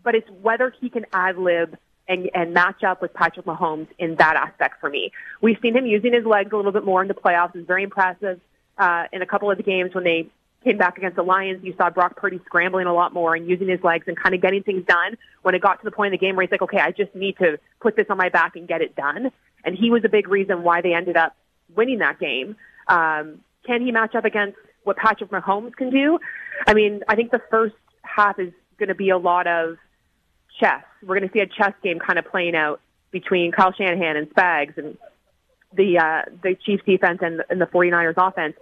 but 0.04 0.16
it's 0.16 0.30
whether 0.42 0.74
he 0.80 0.90
can 0.90 1.06
ad 1.14 1.38
lib 1.38 1.78
and, 2.08 2.30
and 2.34 2.54
match 2.54 2.84
up 2.84 3.02
with 3.02 3.14
Patrick 3.14 3.46
Mahomes 3.46 3.88
in 4.00 4.16
that 4.16 4.36
aspect 4.36 4.80
for 4.80 4.90
me. 4.90 5.12
We've 5.42 5.58
seen 5.62 5.76
him 5.76 5.86
using 5.86 6.14
his 6.14 6.26
legs 6.26 6.52
a 6.54 6.56
little 6.56 6.72
bit 6.72 6.86
more 6.86 7.02
in 7.02 7.08
the 7.08 7.14
playoffs. 7.14 7.56
It's 7.56 7.68
very 7.68 7.84
impressive 7.84 8.40
uh, 8.78 9.04
in 9.12 9.22
a 9.22 9.26
couple 9.26 9.52
of 9.52 9.58
the 9.58 9.64
games 9.64 9.94
when 9.94 10.04
they 10.04 10.30
came 10.64 10.78
back 10.78 10.98
against 10.98 11.16
the 11.16 11.24
Lions. 11.24 11.64
You 11.64 11.74
saw 11.78 11.90
Brock 11.90 12.16
Purdy 12.16 12.40
scrambling 12.46 12.88
a 12.88 12.94
lot 12.94 13.14
more 13.14 13.36
and 13.36 13.48
using 13.48 13.68
his 13.68 13.84
legs 13.84 14.06
and 14.08 14.18
kind 14.18 14.34
of 14.36 14.42
getting 14.42 14.64
things 14.64 14.86
done. 14.86 15.18
When 15.42 15.56
it 15.56 15.62
got 15.62 15.80
to 15.80 15.86
the 15.86 15.92
point 15.92 16.14
in 16.14 16.20
the 16.20 16.26
game 16.26 16.36
where 16.36 16.46
he's 16.46 16.52
like, 16.52 16.62
okay, 16.62 16.80
I 16.80 16.92
just 16.92 17.14
need 17.16 17.38
to 17.38 17.60
put 17.80 17.96
this 17.96 18.08
on 18.10 18.18
my 18.18 18.30
back 18.30 18.56
and 18.56 18.68
get 18.68 18.82
it 18.82 18.96
done. 18.96 19.32
And 19.64 19.78
he 19.78 19.90
was 19.90 20.04
a 20.06 20.10
big 20.10 20.28
reason 20.28 20.64
why 20.64 20.82
they 20.82 20.94
ended 20.94 21.18
up 21.18 21.36
winning 21.76 22.00
that 22.00 22.20
game. 22.20 22.56
Um, 22.88 23.42
can 23.66 23.82
he 23.82 23.92
match 23.92 24.16
up 24.16 24.26
against 24.26 24.58
what 24.84 24.98
Patrick 24.98 25.30
Mahomes 25.30 25.76
can 25.76 25.90
do? 25.90 26.20
I 26.66 26.74
mean, 26.74 27.02
I 27.08 27.16
think 27.16 27.32
the 27.32 27.42
first 27.52 27.76
half 28.04 28.40
is 28.40 28.54
going 28.78 28.90
to 28.90 28.96
be 28.96 29.10
a 29.10 29.18
lot 29.18 29.48
of 29.48 29.78
chess. 30.60 30.84
We're 31.04 31.18
going 31.18 31.28
to 31.28 31.34
see 31.34 31.40
a 31.40 31.48
chess 31.48 31.74
game 31.84 32.00
kind 32.00 32.20
of 32.20 32.26
playing 32.26 32.56
out 32.56 32.80
between 33.12 33.52
Kyle 33.52 33.74
Shanahan 33.74 34.18
and 34.18 34.30
Spags 34.30 34.78
and 34.78 34.98
the 35.74 36.00
uh, 36.00 36.22
the 36.44 36.56
Chiefs 36.56 36.84
defense 36.86 37.20
and, 37.22 37.44
and 37.50 37.62
the 37.62 37.66
49ers 37.66 38.16
offense. 38.18 38.56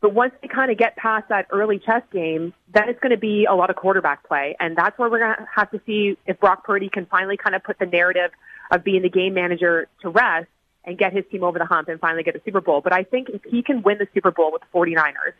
But 0.00 0.12
once 0.12 0.34
they 0.42 0.48
kind 0.48 0.70
of 0.70 0.76
get 0.76 0.94
past 0.96 1.28
that 1.30 1.46
early 1.50 1.78
chess 1.78 2.02
game, 2.12 2.52
then 2.72 2.88
it's 2.88 3.00
going 3.00 3.10
to 3.10 3.18
be 3.18 3.46
a 3.46 3.54
lot 3.54 3.70
of 3.70 3.76
quarterback 3.76 4.28
play. 4.28 4.54
And 4.60 4.76
that's 4.76 4.98
where 4.98 5.10
we're 5.10 5.20
going 5.20 5.36
to 5.36 5.46
have 5.54 5.70
to 5.70 5.80
see 5.86 6.18
if 6.26 6.38
Brock 6.38 6.64
Purdy 6.64 6.88
can 6.88 7.06
finally 7.06 7.36
kind 7.36 7.56
of 7.56 7.64
put 7.64 7.78
the 7.78 7.86
narrative 7.86 8.30
of 8.70 8.84
being 8.84 9.02
the 9.02 9.08
game 9.08 9.34
manager 9.34 9.88
to 10.02 10.10
rest 10.10 10.48
and 10.84 10.98
get 10.98 11.12
his 11.12 11.24
team 11.30 11.42
over 11.42 11.58
the 11.58 11.64
hump 11.64 11.88
and 11.88 11.98
finally 11.98 12.22
get 12.22 12.36
a 12.36 12.42
Super 12.44 12.60
Bowl. 12.60 12.82
But 12.82 12.92
I 12.92 13.04
think 13.04 13.30
if 13.30 13.42
he 13.44 13.62
can 13.62 13.82
win 13.82 13.98
the 13.98 14.06
Super 14.12 14.30
Bowl 14.30 14.52
with 14.52 14.62
the 14.62 14.78
49ers, 14.78 15.32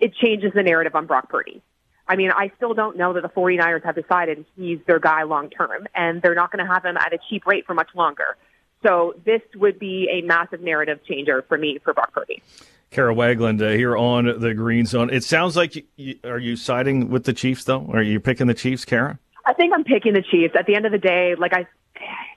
it 0.00 0.14
changes 0.14 0.52
the 0.54 0.62
narrative 0.62 0.94
on 0.94 1.06
Brock 1.06 1.30
Purdy. 1.30 1.62
I 2.08 2.16
mean, 2.16 2.30
I 2.30 2.52
still 2.56 2.74
don't 2.74 2.96
know 2.96 3.12
that 3.14 3.22
the 3.22 3.28
49ers 3.28 3.84
have 3.84 3.96
decided 3.96 4.44
he's 4.56 4.78
their 4.86 5.00
guy 5.00 5.24
long 5.24 5.50
term, 5.50 5.88
and 5.94 6.22
they're 6.22 6.34
not 6.34 6.52
going 6.52 6.64
to 6.64 6.72
have 6.72 6.84
him 6.84 6.96
at 6.96 7.12
a 7.12 7.18
cheap 7.28 7.46
rate 7.46 7.66
for 7.66 7.74
much 7.74 7.90
longer. 7.94 8.36
So 8.84 9.14
this 9.24 9.42
would 9.56 9.78
be 9.78 10.08
a 10.12 10.24
massive 10.24 10.60
narrative 10.60 11.00
changer 11.08 11.44
for 11.48 11.58
me 11.58 11.78
for 11.82 11.92
Brock 11.92 12.12
Purdy. 12.12 12.42
Kara 12.90 13.14
Wagland 13.14 13.60
uh, 13.60 13.70
here 13.70 13.96
on 13.96 14.40
the 14.40 14.54
Green 14.54 14.86
Zone. 14.86 15.10
It 15.10 15.24
sounds 15.24 15.56
like 15.56 15.76
you, 15.76 15.82
you, 15.96 16.18
are 16.24 16.38
you 16.38 16.56
siding 16.56 17.10
with 17.10 17.24
the 17.24 17.32
Chiefs 17.32 17.64
though? 17.64 17.86
Are 17.92 18.02
you 18.02 18.20
picking 18.20 18.46
the 18.46 18.54
Chiefs, 18.54 18.84
Kara? 18.84 19.18
I 19.44 19.54
think 19.54 19.72
I'm 19.74 19.84
picking 19.84 20.12
the 20.12 20.22
Chiefs. 20.22 20.54
At 20.56 20.66
the 20.66 20.76
end 20.76 20.86
of 20.86 20.92
the 20.92 20.98
day, 20.98 21.34
like 21.36 21.52
I, 21.52 21.66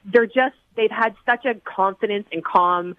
they're 0.05 0.25
just 0.25 0.55
they've 0.75 0.89
had 0.89 1.15
such 1.25 1.45
a 1.45 1.55
confidence 1.55 2.27
and 2.31 2.43
calm 2.43 2.97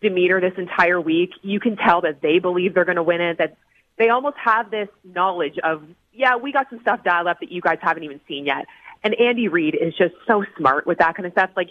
demeanor 0.00 0.40
this 0.40 0.54
entire 0.56 1.00
week. 1.00 1.30
You 1.42 1.60
can 1.60 1.76
tell 1.76 2.00
that 2.02 2.22
they 2.22 2.38
believe 2.38 2.74
they're 2.74 2.84
going 2.84 2.96
to 2.96 3.02
win 3.02 3.20
it. 3.20 3.38
That 3.38 3.56
they 3.98 4.08
almost 4.08 4.36
have 4.42 4.70
this 4.70 4.88
knowledge 5.04 5.58
of 5.62 5.82
yeah, 6.12 6.36
we 6.36 6.52
got 6.52 6.68
some 6.70 6.80
stuff 6.80 7.04
dialed 7.04 7.26
up 7.26 7.40
that 7.40 7.52
you 7.52 7.60
guys 7.60 7.78
haven't 7.80 8.04
even 8.04 8.20
seen 8.26 8.46
yet. 8.46 8.66
And 9.04 9.14
Andy 9.20 9.48
Reid 9.48 9.74
is 9.74 9.94
just 9.96 10.14
so 10.26 10.44
smart 10.56 10.86
with 10.86 10.98
that 10.98 11.14
kind 11.14 11.26
of 11.26 11.32
stuff. 11.32 11.50
Like 11.56 11.70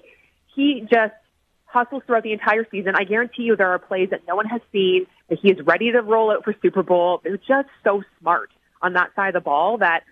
he 0.55 0.81
just 0.81 1.13
hustles 1.65 2.03
throughout 2.05 2.23
the 2.23 2.31
entire 2.31 2.65
season. 2.69 2.93
I 2.95 3.03
guarantee 3.03 3.43
you 3.43 3.55
there 3.55 3.71
are 3.71 3.79
plays 3.79 4.11
that 4.11 4.21
no 4.27 4.35
one 4.35 4.45
has 4.45 4.61
seen 4.71 5.07
that 5.29 5.39
he 5.41 5.49
is 5.51 5.65
ready 5.65 5.91
to 5.91 6.01
roll 6.01 6.31
out 6.31 6.43
for 6.43 6.55
Super 6.61 6.83
Bowl. 6.83 7.21
They're 7.23 7.37
just 7.37 7.69
so 7.83 8.03
smart 8.19 8.51
on 8.81 8.93
that 8.93 9.13
side 9.15 9.29
of 9.29 9.33
the 9.33 9.41
ball 9.41 9.79
that 9.79 10.03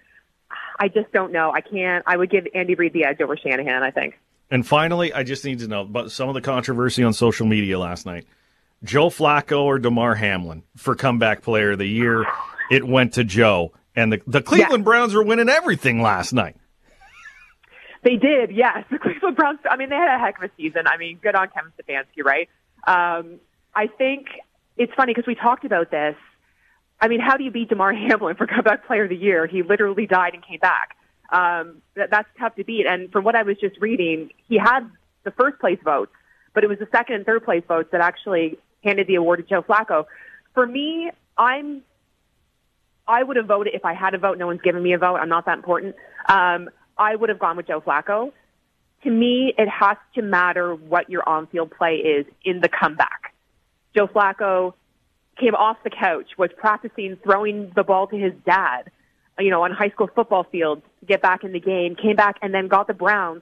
I 0.80 0.88
just 0.88 1.12
don't 1.12 1.32
know. 1.32 1.52
I 1.52 1.62
can't. 1.62 2.04
I 2.08 2.18
would 2.18 2.30
give 2.30 2.46
Andy 2.54 2.76
Reid 2.76 2.94
the 2.94 3.06
edge 3.06 3.22
over 3.22 3.38
Shanahan. 3.38 3.84
I 3.84 3.92
think. 3.92 4.20
And 4.52 4.68
finally, 4.68 5.14
I 5.14 5.24
just 5.24 5.46
need 5.46 5.60
to 5.60 5.68
know 5.68 5.82
about 5.82 6.12
some 6.12 6.28
of 6.28 6.36
the 6.36 6.42
controversy 6.42 7.04
on 7.04 7.14
social 7.14 7.46
media 7.46 7.80
last 7.80 8.06
night. 8.06 8.26
Joe 8.84 9.10
Flacco 9.10 9.64
or 9.64 9.80
Damar 9.80 10.16
Hamlin 10.16 10.64
for 10.76 10.96
comeback 10.96 11.42
player 11.42 11.72
of 11.72 11.80
the 11.80 11.88
year. 11.88 12.26
It 12.70 12.86
went 12.86 13.14
to 13.14 13.24
Joe. 13.24 13.74
And 13.96 14.12
the, 14.12 14.22
the 14.26 14.42
Cleveland 14.42 14.82
yeah. 14.82 14.86
Browns 14.86 15.14
were 15.14 15.24
winning 15.24 15.50
everything 15.50 16.02
last 16.02 16.34
night. 16.34 16.58
They 18.04 18.18
did, 18.18 18.52
yes. 18.52 18.86
The 18.92 19.00
Cleveland 19.00 19.36
Browns, 19.36 19.60
I 19.70 19.78
mean, 19.78 19.90
they 19.90 19.96
had 19.96 20.16
a 20.16 20.20
heck 20.20 20.38
of 20.38 20.44
a 20.44 20.52
season. 20.58 20.84
I 20.88 20.98
mean, 20.98 21.20
good 21.22 21.36
on 21.36 21.50
Kevin 21.50 21.72
Stefanski, 21.80 22.24
right? 22.24 22.50
Um, 22.86 23.40
I 23.74 23.88
think 23.88 24.28
it's 24.78 24.94
funny 24.96 25.14
because 25.14 25.28
we 25.28 25.36
talked 25.36 25.66
about 25.66 25.90
this. 25.90 26.16
I 27.00 27.08
mean, 27.08 27.20
how 27.20 27.38
do 27.38 27.44
you 27.44 27.52
beat 27.52 27.70
Damar 27.70 27.94
Hamlin 28.10 28.36
for 28.36 28.48
comeback 28.48 28.86
player 28.88 29.04
of 29.04 29.10
the 29.10 29.16
year? 29.16 29.48
He 29.48 29.64
literally 29.64 30.06
died 30.06 30.34
and 30.34 30.46
came 30.46 30.60
back. 30.60 30.98
Um, 31.32 31.82
that, 31.96 32.10
that's 32.12 32.28
tough 32.40 32.56
to 32.56 32.64
beat. 32.64 32.86
And 32.88 33.12
from 33.12 33.24
what 33.24 33.36
I 33.36 33.44
was 33.44 33.58
just 33.60 33.80
reading, 33.80 34.30
he 34.48 34.58
had 34.58 34.82
the 35.24 35.32
first 35.32 35.60
place 35.60 35.80
votes, 35.84 36.12
but 36.54 36.64
it 36.64 36.68
was 36.68 36.80
the 36.80 36.88
second 36.92 37.16
and 37.16 37.26
third 37.26 37.46
place 37.46 37.64
votes 37.68 37.90
that 37.92 38.02
actually 38.02 38.58
handed 38.84 39.08
the 39.08 39.16
award 39.16 39.40
to 39.40 39.44
Joe 39.44 39.62
Flacco. 39.62 40.06
For 40.54 40.66
me, 40.66 41.12
I'm 41.38 41.82
I 43.08 43.24
would 43.24 43.38
have 43.38 43.48
voted 43.48 43.74
if 43.74 43.86
I 43.86 43.94
had 43.94 44.14
a 44.14 44.18
vote. 44.18 44.38
No 44.38 44.48
one's 44.48 44.62
given 44.62 44.82
me 44.82 44.94
a 44.94 44.98
vote. 44.98 45.16
I'm 45.18 45.30
not 45.30 45.46
that 45.46 45.58
important. 45.58 45.96
Um, 46.28 46.70
I 46.98 47.16
would 47.16 47.30
have 47.30 47.40
gone 47.40 47.58
with 47.58 47.68
Joe 47.68 47.82
Flacco. 47.82 48.32
To 49.04 49.10
me, 49.10 49.54
it 49.58 49.68
has 49.68 49.98
to 50.16 50.22
matter 50.22 50.74
what 50.74 51.10
your 51.10 51.28
on-field 51.28 51.72
play 51.72 51.96
is 51.96 52.26
in 52.46 52.62
the 52.62 52.70
comeback. 52.70 53.34
Joe 53.94 54.08
Flacco 54.08 54.74
came 55.38 55.56
off 55.56 55.78
the 55.84 55.90
couch, 55.90 56.32
was 56.38 56.50
practicing 56.56 57.18
throwing 57.24 57.72
the 57.76 57.84
ball 57.84 58.08
to 58.08 58.16
his 58.16 58.34
dad, 58.46 58.92
you 59.40 59.50
know, 59.50 59.64
on 59.64 59.72
high 59.72 59.90
school 59.90 60.10
football 60.14 60.46
field 60.46 60.82
to 61.02 61.06
get 61.06 61.22
back 61.22 61.44
in 61.44 61.52
the 61.52 61.60
game, 61.60 61.96
came 61.96 62.16
back 62.16 62.38
and 62.42 62.54
then 62.54 62.68
got 62.70 62.88
the 62.88 62.94
Browns, 62.94 63.42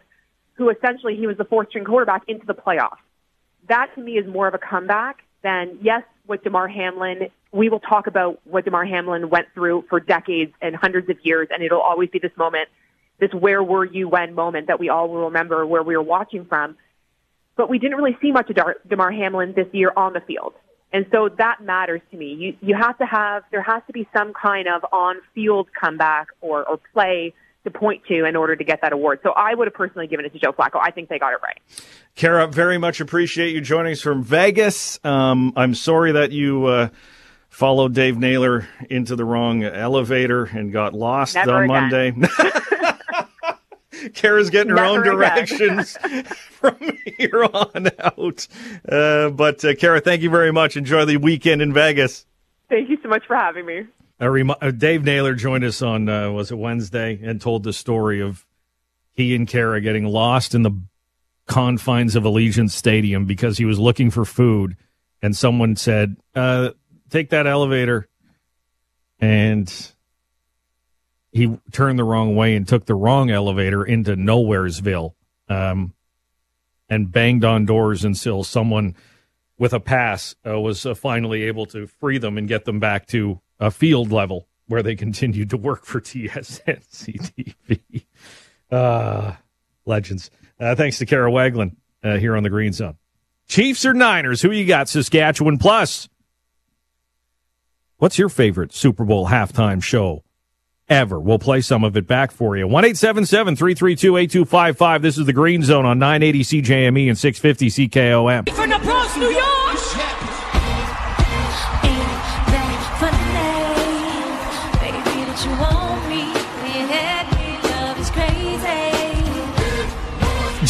who 0.54 0.70
essentially 0.70 1.16
he 1.16 1.28
was 1.28 1.38
the 1.38 1.46
fourth 1.46 1.70
string 1.70 1.86
quarterback 1.86 2.24
into 2.28 2.46
the 2.46 2.56
playoffs. 2.56 2.98
That 3.68 3.94
to 3.96 4.02
me 4.02 4.14
is 4.14 4.26
more 4.26 4.48
of 4.48 4.56
a 4.56 4.58
comeback 4.58 5.24
than, 5.44 5.80
yes, 5.82 6.04
with 6.28 6.44
Damar 6.44 6.68
Hamlin, 6.68 7.30
we 7.52 7.70
will 7.70 7.80
talk 7.80 8.08
about 8.08 8.40
what 8.46 8.66
Damar 8.66 8.86
Hamlin 8.86 9.30
went 9.30 9.48
through 9.54 9.86
for 9.90 10.00
decades 10.00 10.54
and 10.62 10.76
hundreds 10.76 11.10
of 11.10 11.18
years, 11.24 11.48
and 11.52 11.64
it'll 11.64 11.82
always 11.82 12.10
be 12.10 12.20
this 12.20 12.36
moment, 12.38 12.70
this 13.20 13.32
where 13.34 13.64
were 13.64 13.86
you 13.86 14.08
when 14.08 14.34
moment 14.34 14.68
that 14.68 14.80
we 14.80 14.90
all 14.90 15.10
will 15.10 15.26
remember 15.26 15.66
where 15.66 15.84
we 15.84 15.96
were 15.96 16.04
watching 16.04 16.46
from. 16.46 16.78
But 17.58 17.70
we 17.70 17.80
didn't 17.80 17.98
really 17.98 18.18
see 18.22 18.32
much 18.32 18.50
of 18.50 18.58
Damar 18.88 19.12
Hamlin 19.12 19.54
this 19.56 19.68
year 19.74 19.92
on 19.96 20.14
the 20.14 20.22
field. 20.22 20.54
And 20.94 21.06
so 21.12 21.30
that 21.38 21.62
matters 21.62 22.02
to 22.12 22.18
me. 22.18 22.34
You, 22.34 22.58
you 22.62 22.76
have 22.76 22.98
to 22.98 23.06
have, 23.06 23.44
there 23.52 23.62
has 23.62 23.82
to 23.88 23.94
be 23.94 24.08
some 24.16 24.34
kind 24.34 24.68
of 24.68 24.84
on 24.92 25.18
field 25.34 25.70
comeback 25.80 26.28
or, 26.42 26.68
or 26.68 26.80
play 26.94 27.34
to 27.64 27.72
point 27.72 28.04
to 28.08 28.26
in 28.26 28.36
order 28.36 28.56
to 28.56 28.64
get 28.64 28.82
that 28.82 28.94
award. 28.94 29.20
So 29.24 29.32
I 29.32 29.54
would 29.54 29.68
have 29.68 29.74
personally 29.74 30.08
given 30.08 30.26
it 30.26 30.34
to 30.34 30.40
Joe 30.40 30.52
Flacco. 30.52 30.80
I 30.82 30.92
think 30.92 31.10
they 31.10 31.20
got 31.20 31.34
it 31.34 31.40
right. 31.44 31.60
Kara, 32.16 32.48
very 32.48 32.78
much 32.78 33.00
appreciate 33.00 33.54
you 33.54 33.62
joining 33.62 33.94
us 33.94 34.02
from 34.02 34.24
Vegas. 34.24 35.00
Um, 35.04 35.54
I'm 35.56 35.76
sorry 35.76 36.14
that 36.14 36.32
you 36.32 36.66
uh, 36.66 36.90
followed 37.50 37.94
Dave 37.94 38.18
Naylor 38.18 38.68
into 38.90 39.16
the 39.16 39.26
wrong 39.26 39.64
elevator 39.64 40.46
and 40.46 40.74
got 40.74 40.94
lost 40.94 41.36
Never 41.36 41.64
on 41.64 41.64
again. 41.66 42.20
Monday. 42.20 42.28
Kara's 44.16 44.50
getting 44.50 44.70
her 44.70 44.76
Never 44.76 44.88
own 44.88 45.04
directions 45.04 45.98
from 46.50 46.78
here 47.18 47.44
on 47.54 47.88
out. 48.00 48.48
Uh, 48.88 49.30
but 49.30 49.64
uh, 49.64 49.76
Kara, 49.76 50.02
thank 50.02 50.24
you 50.24 50.30
very 50.30 50.52
much. 50.52 50.76
Enjoy 50.76 51.06
the 51.06 51.18
weekend 51.18 51.62
in 51.62 51.72
Vegas. 51.74 52.26
Thank 52.70 52.90
you 52.90 52.98
so 53.04 53.10
much 53.10 53.24
for 53.28 53.36
having 53.36 53.66
me. 53.66 53.86
A 54.22 54.30
remi- 54.30 54.56
uh, 54.62 54.70
Dave 54.70 55.04
Naylor 55.04 55.34
joined 55.34 55.64
us 55.64 55.82
on 55.82 56.08
uh, 56.08 56.30
was 56.30 56.52
it 56.52 56.58
Wednesday 56.58 57.20
and 57.24 57.42
told 57.42 57.64
the 57.64 57.74
story 57.74 58.22
of 58.22 58.46
he 59.14 59.34
and 59.34 59.48
Kara 59.48 59.82
getting 59.82 60.06
lost 60.06 60.54
in 60.54 60.62
the 60.62 60.72
confines 61.48 62.16
of 62.16 62.24
Allegiant 62.24 62.70
Stadium 62.70 63.26
because 63.26 63.58
he 63.58 63.66
was 63.66 63.80
looking 63.80 64.12
for 64.12 64.24
food 64.24 64.78
and 65.24 65.36
someone 65.36 65.76
said, 65.76 66.18
uh, 66.36 66.70
"Take 67.10 67.32
that 67.32 67.48
elevator," 67.48 68.08
and 69.20 69.92
he 71.32 71.58
turned 71.72 71.98
the 71.98 72.04
wrong 72.04 72.36
way 72.36 72.56
and 72.56 72.68
took 72.68 72.86
the 72.86 72.96
wrong 72.96 73.32
elevator 73.32 73.84
into 73.84 74.16
Nowheresville, 74.16 75.16
um, 75.50 75.96
and 76.88 77.12
banged 77.12 77.44
on 77.44 77.66
doors 77.66 78.06
until 78.06 78.44
someone 78.44 78.96
with 79.58 79.74
a 79.74 79.80
pass 79.80 80.36
uh, 80.48 80.60
was 80.60 80.86
uh, 80.86 80.94
finally 80.94 81.44
able 81.44 81.66
to 81.68 81.88
free 81.88 82.20
them 82.20 82.38
and 82.38 82.48
get 82.48 82.66
them 82.66 82.80
back 82.80 83.08
to 83.08 83.42
a 83.62 83.72
field 83.72 84.12
level 84.12 84.48
where 84.68 84.84
they 84.84 84.96
continued 84.96 85.50
to 85.52 85.58
work 85.58 85.86
for 85.86 86.02
TSN 86.02 86.84
CTV. 86.92 88.06
Uh, 88.70 89.34
legends. 89.86 90.32
Uh, 90.60 90.76
thanks 90.76 90.98
to 90.98 91.06
Kara 91.06 91.32
Wagland 91.32 91.76
uh, 92.04 92.18
here 92.18 92.36
on 92.36 92.44
the 92.44 92.50
Green 92.50 92.74
Zone. 92.74 92.98
Chiefs 93.48 93.86
or 93.86 93.94
Niners? 93.94 94.42
Who 94.42 94.52
you 94.52 94.66
got? 94.66 94.90
Saskatchewan 94.90 95.58
plus. 95.58 96.10
What's 97.98 98.18
your 98.18 98.30
favorite 98.30 98.74
Super 98.74 99.04
Bowl 99.04 99.28
halftime 99.28 99.84
show 99.84 100.24
ever? 100.88 101.20
We'll 101.20 101.38
play 101.38 101.62
some 101.62 101.84
of 101.84 101.96
it 101.98 102.08
back 102.08 102.32
for 102.32 102.58
you. 102.58 102.66
1 102.66 102.84
332 102.96 104.18
8255. 104.18 105.02
This 105.02 105.18
is 105.18 105.26
the 105.26 105.34
Green 105.34 105.64
Zone 105.64 105.86
on 105.86 106.00
980 106.00 106.62
CJME 106.62 107.10
and 107.10 107.18
650 107.18 107.90
CKOM. 107.90 108.61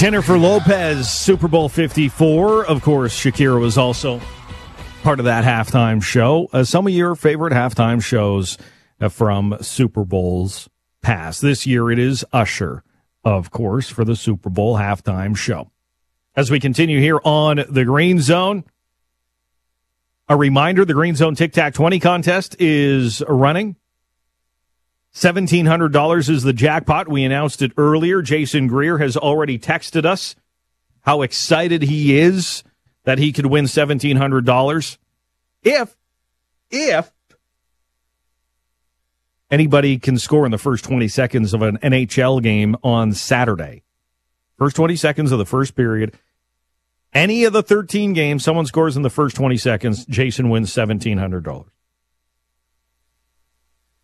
Jennifer 0.01 0.35
Lopez, 0.35 1.11
Super 1.11 1.47
Bowl 1.47 1.69
54. 1.69 2.65
Of 2.65 2.81
course, 2.81 3.15
Shakira 3.15 3.61
was 3.61 3.77
also 3.77 4.19
part 5.03 5.19
of 5.19 5.25
that 5.25 5.43
halftime 5.43 6.01
show. 6.01 6.49
Uh, 6.51 6.63
some 6.63 6.87
of 6.87 6.93
your 6.93 7.13
favorite 7.13 7.53
halftime 7.53 8.03
shows 8.03 8.57
uh, 8.99 9.09
from 9.09 9.55
Super 9.61 10.03
Bowls 10.03 10.67
past. 11.03 11.43
This 11.43 11.67
year 11.67 11.91
it 11.91 11.99
is 11.99 12.25
Usher, 12.33 12.83
of 13.23 13.51
course, 13.51 13.89
for 13.89 14.03
the 14.03 14.15
Super 14.15 14.49
Bowl 14.49 14.75
halftime 14.75 15.37
show. 15.37 15.69
As 16.35 16.49
we 16.49 16.59
continue 16.59 16.99
here 16.99 17.19
on 17.23 17.63
the 17.69 17.85
Green 17.85 18.21
Zone, 18.21 18.63
a 20.27 20.35
reminder 20.35 20.83
the 20.83 20.95
Green 20.95 21.15
Zone 21.15 21.35
Tic 21.35 21.53
Tac 21.53 21.75
20 21.75 21.99
contest 21.99 22.55
is 22.57 23.21
running. 23.29 23.75
$1,700 25.13 26.29
is 26.29 26.43
the 26.43 26.53
jackpot. 26.53 27.07
We 27.07 27.23
announced 27.23 27.61
it 27.61 27.73
earlier. 27.77 28.21
Jason 28.21 28.67
Greer 28.67 28.97
has 28.97 29.17
already 29.17 29.59
texted 29.59 30.05
us 30.05 30.35
how 31.01 31.21
excited 31.21 31.83
he 31.83 32.17
is 32.17 32.63
that 33.03 33.17
he 33.17 33.33
could 33.33 33.47
win 33.47 33.65
$1,700 33.65 34.97
if, 35.63 35.97
if 36.69 37.11
anybody 39.49 39.99
can 39.99 40.17
score 40.17 40.45
in 40.45 40.51
the 40.51 40.57
first 40.57 40.85
20 40.85 41.07
seconds 41.07 41.53
of 41.53 41.61
an 41.61 41.77
NHL 41.79 42.41
game 42.41 42.75
on 42.83 43.13
Saturday. 43.13 43.83
First 44.57 44.75
20 44.75 44.95
seconds 44.95 45.31
of 45.31 45.39
the 45.39 45.45
first 45.45 45.75
period. 45.75 46.17
Any 47.13 47.43
of 47.43 47.51
the 47.51 47.63
13 47.63 48.13
games, 48.13 48.43
someone 48.43 48.65
scores 48.65 48.95
in 48.95 49.01
the 49.01 49.09
first 49.09 49.35
20 49.35 49.57
seconds, 49.57 50.05
Jason 50.05 50.49
wins 50.49 50.73
$1,700. 50.73 51.65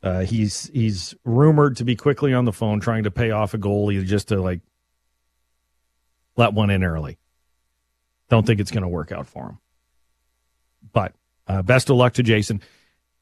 Uh, 0.08 0.22
he's 0.22 0.70
he's 0.74 1.14
rumored 1.26 1.76
to 1.76 1.84
be 1.84 1.98
quickly 1.98 2.34
on 2.34 2.46
the 2.46 2.54
phone 2.54 2.80
trying 2.80 3.04
to 3.04 3.12
pay 3.12 3.32
off 3.32 3.54
a 3.54 3.58
goalie 3.58 4.06
just 4.06 4.30
to 4.30 4.42
like 4.42 4.62
let 6.38 6.54
one 6.54 6.70
in 6.70 6.82
early. 6.82 7.18
Don't 8.30 8.48
think 8.48 8.62
it's 8.62 8.72
going 8.72 8.84
to 8.84 8.88
work 8.88 9.12
out 9.12 9.28
for 9.28 9.50
him. 9.50 9.60
But 10.94 11.12
uh, 11.46 11.62
best 11.62 11.90
of 11.90 11.98
luck 11.98 12.14
to 12.14 12.24
Jason. 12.24 12.62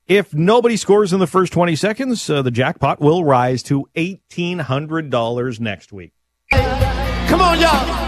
If 0.07 0.31
nobody 0.35 0.77
scores 0.77 1.11
in 1.11 1.19
the 1.19 1.25
first 1.25 1.51
20 1.53 1.75
seconds, 1.75 2.29
uh, 2.29 2.43
the 2.43 2.51
jackpot 2.51 3.01
will 3.01 3.23
rise 3.23 3.63
to 3.63 3.87
$1,800 3.95 5.59
next 5.59 5.91
week. 5.91 6.13
Come 6.51 7.41
on, 7.41 7.59
y'all. 7.59 8.05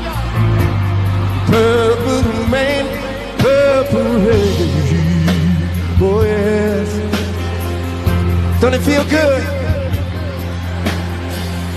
Don't 8.59 8.73
it 8.73 8.81
feel 8.81 9.03
good? 9.05 9.43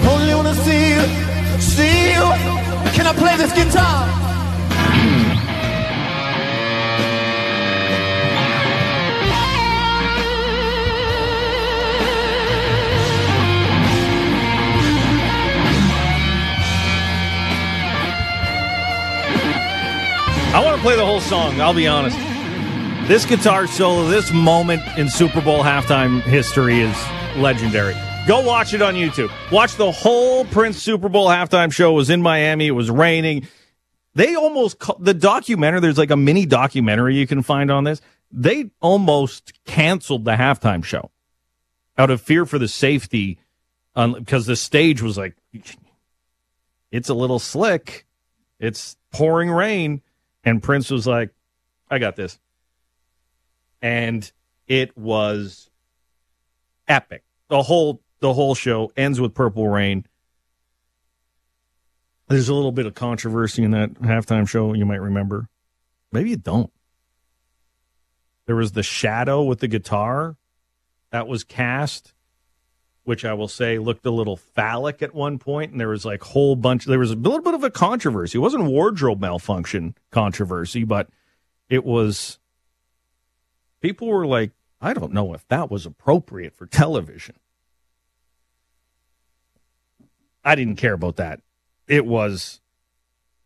Only 0.09 0.35
wanna 0.35 0.55
see 0.55 0.95
you, 0.95 1.03
see 1.61 2.13
you. 2.13 2.25
Can 2.95 3.07
I 3.07 3.13
play 3.13 3.37
this 3.37 3.53
guitar? 3.53 4.09
I 20.53 20.63
want 20.65 20.77
to 20.77 20.83
play 20.83 20.97
the 20.97 21.05
whole 21.05 21.21
song, 21.21 21.61
I'll 21.61 21.75
be 21.75 21.87
honest. 21.87 22.30
This 23.07 23.25
guitar 23.27 23.67
solo, 23.67 24.07
this 24.07 24.33
moment 24.33 24.83
in 24.97 25.09
Super 25.09 25.41
Bowl 25.41 25.65
halftime 25.65 26.21
history 26.21 26.81
is 26.81 26.97
legendary. 27.37 27.97
Go 28.27 28.41
watch 28.41 28.73
it 28.73 28.83
on 28.83 28.95
YouTube. 28.95 29.33
Watch 29.51 29.75
the 29.75 29.91
whole 29.91 30.45
Prince 30.45 30.81
Super 30.81 31.09
Bowl 31.09 31.27
halftime 31.27 31.73
show. 31.73 31.91
It 31.91 31.97
was 31.97 32.11
in 32.11 32.23
Miami. 32.23 32.69
It 32.69 32.73
was 32.73 32.89
raining. 32.89 33.49
They 34.15 34.37
almost 34.37 34.81
the 35.01 35.15
documentary. 35.15 35.81
There's 35.81 35.99
like 35.99 36.13
a 36.13 36.17
mini 36.17 36.47
documentary 36.47 37.17
you 37.17 37.27
can 37.27 37.43
find 37.43 37.69
on 37.71 37.83
this. 37.83 38.01
They 38.31 38.71
almost 38.81 39.55
canceled 39.65 40.25
the 40.25 40.33
halftime 40.33 40.85
show 40.85 41.11
out 41.99 42.11
of 42.11 42.21
fear 42.21 42.47
for 42.47 42.61
the 42.61 42.69
safety, 42.69 43.39
because 43.95 44.47
the 44.47 44.55
stage 44.55 45.03
was 45.03 45.19
like, 45.19 45.35
it's 46.93 47.09
a 47.09 47.15
little 47.15 47.41
slick. 47.41 48.07
It's 48.61 48.97
pouring 49.11 49.51
rain, 49.51 50.03
and 50.45 50.63
Prince 50.63 50.91
was 50.91 51.09
like, 51.09 51.31
"I 51.91 51.99
got 51.99 52.15
this," 52.15 52.39
and 53.83 54.31
it 54.67 54.97
was 54.97 55.71
epic. 56.89 57.25
The 57.49 57.63
whole 57.63 58.01
the 58.21 58.33
whole 58.33 58.55
show 58.55 58.93
ends 58.97 59.21
with 59.21 59.35
Purple 59.35 59.69
Rain. 59.69 60.07
There's 62.29 62.49
a 62.49 62.55
little 62.55 62.73
bit 62.73 62.87
of 62.87 62.95
controversy 62.95 63.65
in 63.65 63.73
that 63.73 63.95
halftime 63.95 64.49
show. 64.49 64.73
You 64.75 64.87
might 64.87 65.01
remember. 65.01 65.49
Maybe 66.13 66.31
you 66.31 66.37
don't. 66.37 66.71
There 68.47 68.57
was 68.57 68.73
the 68.73 68.83
shadow 68.83 69.43
with 69.43 69.61
the 69.61 69.69
guitar 69.69 70.37
that 71.11 71.29
was 71.29 71.45
cast, 71.45 72.15
which 73.05 73.25
I 73.25 73.33
will 73.35 73.49
say 73.49 73.79
looked 73.79 74.07
a 74.07 74.11
little 74.11 74.37
phallic 74.37 75.03
at 75.03 75.15
one 75.15 75.39
point, 75.39 75.73
and 75.73 75.81
there 75.81 75.89
was 75.89 76.05
like 76.05 76.23
whole 76.23 76.57
bunch. 76.57 76.85
There 76.85 76.99
was 76.99 77.13
a 77.13 77.17
little 77.17 77.43
bit 77.43 77.55
of 77.55 77.65
a 77.65 77.71
controversy. 77.71 78.39
It 78.39 78.41
wasn't 78.41 78.65
wardrobe 78.65 79.21
malfunction 79.21 79.95
controversy, 80.11 80.85
but 80.85 81.09
it 81.69 81.85
was. 81.85 82.40
People 83.81 84.09
were 84.09 84.27
like, 84.27 84.53
I 84.81 84.95
don't 84.95 85.13
know 85.13 85.35
if 85.35 85.47
that 85.49 85.71
was 85.71 85.87
appropriate 85.87 86.55
for 86.55 86.67
television. 86.67 87.37
I 90.45 90.55
didn't 90.55 90.77
care 90.77 90.95
about 90.95 91.17
that. 91.17 91.41
It 91.87 92.07
was 92.07 92.61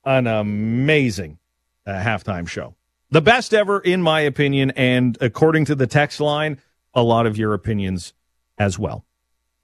an 0.04 0.26
amazing 0.26 1.38
uh, 1.86 1.92
halftime 1.92 2.46
show. 2.46 2.74
The 3.10 3.22
best 3.22 3.54
ever, 3.54 3.80
in 3.80 4.02
my 4.02 4.20
opinion, 4.20 4.72
and 4.72 5.16
according 5.20 5.66
to 5.66 5.74
the 5.74 5.86
text 5.86 6.20
line, 6.20 6.60
a 6.94 7.02
lot 7.02 7.26
of 7.26 7.36
your 7.36 7.54
opinions 7.54 8.12
as 8.58 8.78
well. 8.78 9.04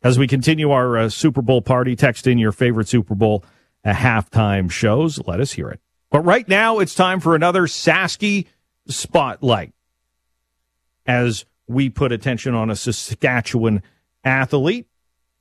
As 0.02 0.18
we 0.18 0.26
continue 0.26 0.70
our 0.70 0.96
uh, 0.96 1.08
Super 1.08 1.42
Bowl 1.42 1.62
party, 1.62 1.94
text 1.94 2.26
in 2.26 2.38
your 2.38 2.52
favorite 2.52 2.88
Super 2.88 3.14
Bowl 3.14 3.44
uh, 3.84 3.92
halftime 3.92 4.70
shows. 4.70 5.20
Let 5.26 5.40
us 5.40 5.52
hear 5.52 5.68
it. 5.68 5.80
But 6.10 6.20
right 6.20 6.48
now, 6.48 6.78
it's 6.78 6.94
time 6.94 7.20
for 7.20 7.34
another 7.34 7.62
Sasky 7.62 8.46
Spotlight 8.88 9.72
as 11.06 11.44
we 11.66 11.88
put 11.88 12.12
attention 12.12 12.54
on 12.54 12.70
a 12.70 12.76
Saskatchewan 12.76 13.82
athlete. 14.24 14.86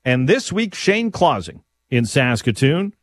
And 0.05 0.27
this 0.27 0.51
week, 0.51 0.75
Shane 0.75 1.11
Clausing 1.11 1.63
in 1.89 2.05
Saskatoon 2.05 2.93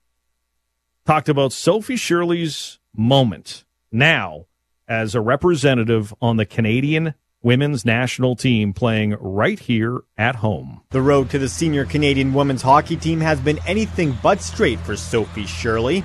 talked 1.05 1.29
about 1.29 1.53
Sophie 1.53 1.97
Shirley's 1.97 2.79
moment 2.95 3.65
now 3.93 4.47
as 4.89 5.15
a 5.15 5.21
representative 5.21 6.15
on 6.21 6.37
the 6.37 6.47
Canadian 6.47 7.15
women's 7.43 7.85
national 7.85 8.35
team 8.35 8.73
playing 8.73 9.17
right 9.21 9.59
here 9.59 10.01
at 10.19 10.37
home. 10.37 10.83
The 10.91 11.03
road 11.03 11.31
to 11.31 11.39
the 11.39 11.49
senior 11.49 11.85
Canadian 11.85 12.35
women's 12.35 12.63
hockey 12.63 12.97
team 12.97 13.21
has 13.21 13.39
been 13.41 13.61
anything 13.67 14.17
but 14.23 14.41
straight 14.41 14.81
for 14.81 14.97
Sophie 14.97 15.47
Shirley. 15.47 16.03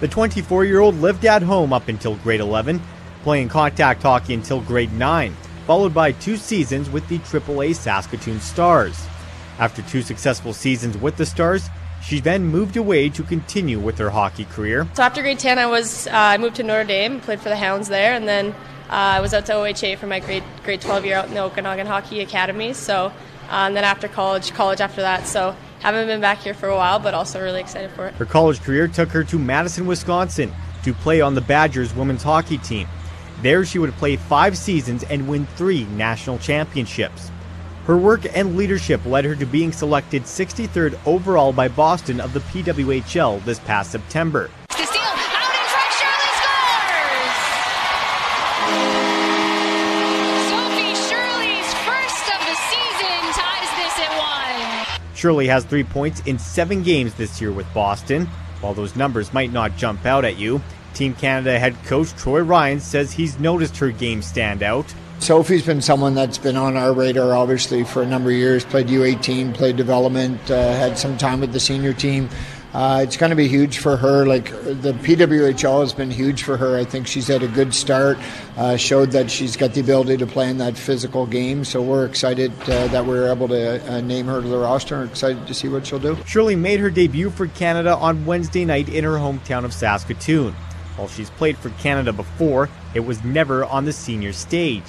The 0.00 0.08
24 0.08 0.64
year 0.64 0.80
old 0.80 0.94
lived 0.96 1.24
at 1.24 1.42
home 1.42 1.72
up 1.72 1.88
until 1.88 2.16
grade 2.16 2.40
11, 2.40 2.80
playing 3.22 3.48
contact 3.48 4.02
hockey 4.02 4.34
until 4.34 4.60
grade 4.60 4.92
9, 4.92 5.34
followed 5.66 5.92
by 5.92 6.12
two 6.12 6.36
seasons 6.36 6.88
with 6.88 7.06
the 7.08 7.18
AAA 7.18 7.74
Saskatoon 7.74 8.40
Stars. 8.40 9.04
After 9.58 9.82
two 9.82 10.00
successful 10.00 10.52
seasons 10.52 10.96
with 10.96 11.16
the 11.16 11.26
Stars, 11.26 11.68
she 12.02 12.20
then 12.20 12.44
moved 12.44 12.76
away 12.76 13.08
to 13.10 13.22
continue 13.24 13.80
with 13.80 13.98
her 13.98 14.10
hockey 14.10 14.44
career. 14.44 14.86
So 14.94 15.02
after 15.02 15.22
grade 15.22 15.38
10, 15.38 15.58
I 15.58 15.66
was 15.66 16.06
uh, 16.06 16.10
I 16.12 16.38
moved 16.38 16.56
to 16.56 16.62
Notre 16.62 16.84
Dame, 16.84 17.20
played 17.20 17.40
for 17.40 17.48
the 17.48 17.56
Hounds 17.56 17.88
there, 17.88 18.14
and 18.14 18.28
then 18.28 18.52
uh, 18.88 19.18
I 19.18 19.20
was 19.20 19.34
out 19.34 19.46
to 19.46 19.54
OHA 19.54 19.98
for 19.98 20.06
my 20.06 20.20
grade 20.20 20.44
grade 20.62 20.80
12 20.80 21.04
year 21.04 21.16
out 21.16 21.26
in 21.26 21.34
the 21.34 21.40
Okanagan 21.40 21.86
Hockey 21.86 22.20
Academy. 22.20 22.72
So, 22.72 23.06
uh, 23.06 23.12
and 23.50 23.76
then 23.76 23.84
after 23.84 24.06
college, 24.06 24.52
college 24.52 24.80
after 24.80 25.00
that. 25.00 25.26
So 25.26 25.56
haven't 25.80 26.06
been 26.06 26.20
back 26.20 26.38
here 26.38 26.54
for 26.54 26.68
a 26.68 26.76
while, 26.76 27.00
but 27.00 27.14
also 27.14 27.42
really 27.42 27.60
excited 27.60 27.90
for 27.90 28.06
it. 28.06 28.14
Her 28.14 28.24
college 28.24 28.60
career 28.60 28.86
took 28.86 29.10
her 29.10 29.24
to 29.24 29.38
Madison, 29.38 29.86
Wisconsin, 29.86 30.52
to 30.84 30.94
play 30.94 31.20
on 31.20 31.34
the 31.34 31.40
Badgers 31.40 31.94
women's 31.94 32.22
hockey 32.22 32.58
team. 32.58 32.86
There, 33.42 33.64
she 33.64 33.78
would 33.78 33.92
play 33.92 34.16
five 34.16 34.56
seasons 34.56 35.04
and 35.04 35.28
win 35.28 35.46
three 35.56 35.84
national 35.84 36.38
championships. 36.38 37.30
Her 37.84 37.96
work 37.96 38.26
and 38.34 38.56
leadership 38.56 39.04
led 39.06 39.24
her 39.24 39.36
to 39.36 39.46
being 39.46 39.70
selected 39.70 40.24
63rd 40.24 40.98
overall 41.06 41.52
by 41.52 41.68
Boston 41.68 42.20
of 42.20 42.32
the 42.32 42.40
PWHL 42.40 43.44
this 43.44 43.60
past 43.60 43.92
September. 43.92 44.50
The 44.70 44.82
out 44.82 45.14
in 45.14 45.22
front. 45.30 45.46
Shirley 45.94 46.30
scores. 46.42 47.36
Sophie 50.50 50.94
Shirley's 51.06 51.74
first 51.86 52.26
of 52.34 52.40
the 52.42 52.56
season 52.66 53.22
ties 53.38 53.70
this 53.78 53.96
at 54.00 54.10
one. 54.18 55.14
Shirley 55.14 55.46
has 55.46 55.64
three 55.64 55.84
points 55.84 56.22
in 56.26 56.40
seven 56.40 56.82
games 56.82 57.14
this 57.14 57.40
year 57.40 57.52
with 57.52 57.72
Boston. 57.72 58.26
While 58.60 58.74
those 58.74 58.96
numbers 58.96 59.32
might 59.32 59.52
not 59.52 59.76
jump 59.76 60.06
out 60.06 60.24
at 60.24 60.38
you, 60.38 60.60
Team 60.96 61.14
Canada 61.14 61.58
head 61.58 61.76
coach 61.84 62.12
Troy 62.14 62.40
Ryan 62.40 62.80
says 62.80 63.12
he's 63.12 63.38
noticed 63.38 63.76
her 63.76 63.90
game 63.90 64.22
stand 64.22 64.62
out. 64.62 64.92
Sophie's 65.18 65.64
been 65.64 65.80
someone 65.82 66.14
that's 66.14 66.38
been 66.38 66.56
on 66.56 66.76
our 66.76 66.92
radar, 66.92 67.34
obviously, 67.34 67.84
for 67.84 68.02
a 68.02 68.06
number 68.06 68.30
of 68.30 68.36
years. 68.36 68.64
Played 68.64 68.88
U18, 68.88 69.54
played 69.54 69.76
development, 69.76 70.50
uh, 70.50 70.54
had 70.54 70.98
some 70.98 71.16
time 71.16 71.40
with 71.40 71.52
the 71.52 71.60
senior 71.60 71.92
team. 71.92 72.28
Uh, 72.74 73.00
it's 73.02 73.16
going 73.16 73.30
to 73.30 73.36
be 73.36 73.48
huge 73.48 73.78
for 73.78 73.96
her. 73.96 74.26
Like 74.26 74.50
the 74.50 74.92
PWHL 75.02 75.80
has 75.80 75.94
been 75.94 76.10
huge 76.10 76.42
for 76.42 76.58
her. 76.58 76.76
I 76.76 76.84
think 76.84 77.06
she's 77.06 77.26
had 77.26 77.42
a 77.42 77.48
good 77.48 77.74
start. 77.74 78.18
Uh, 78.56 78.76
showed 78.76 79.12
that 79.12 79.30
she's 79.30 79.56
got 79.56 79.72
the 79.72 79.80
ability 79.80 80.18
to 80.18 80.26
play 80.26 80.50
in 80.50 80.58
that 80.58 80.76
physical 80.76 81.26
game. 81.26 81.64
So 81.64 81.80
we're 81.80 82.04
excited 82.04 82.52
uh, 82.62 82.88
that 82.88 83.04
we 83.04 83.12
were 83.12 83.30
able 83.30 83.48
to 83.48 83.92
uh, 83.92 84.00
name 84.02 84.26
her 84.26 84.42
to 84.42 84.48
the 84.48 84.58
roster. 84.58 85.00
and 85.00 85.10
excited 85.10 85.46
to 85.46 85.54
see 85.54 85.68
what 85.68 85.86
she'll 85.86 85.98
do. 85.98 86.18
Shirley 86.26 86.56
made 86.56 86.80
her 86.80 86.90
debut 86.90 87.30
for 87.30 87.46
Canada 87.46 87.96
on 87.96 88.26
Wednesday 88.26 88.66
night 88.66 88.90
in 88.90 89.04
her 89.04 89.12
hometown 89.12 89.64
of 89.64 89.72
Saskatoon. 89.72 90.54
While 90.96 91.08
she's 91.08 91.30
played 91.30 91.58
for 91.58 91.70
Canada 91.70 92.12
before, 92.12 92.68
it 92.94 93.00
was 93.00 93.22
never 93.24 93.64
on 93.64 93.84
the 93.84 93.92
senior 93.92 94.32
stage. 94.32 94.84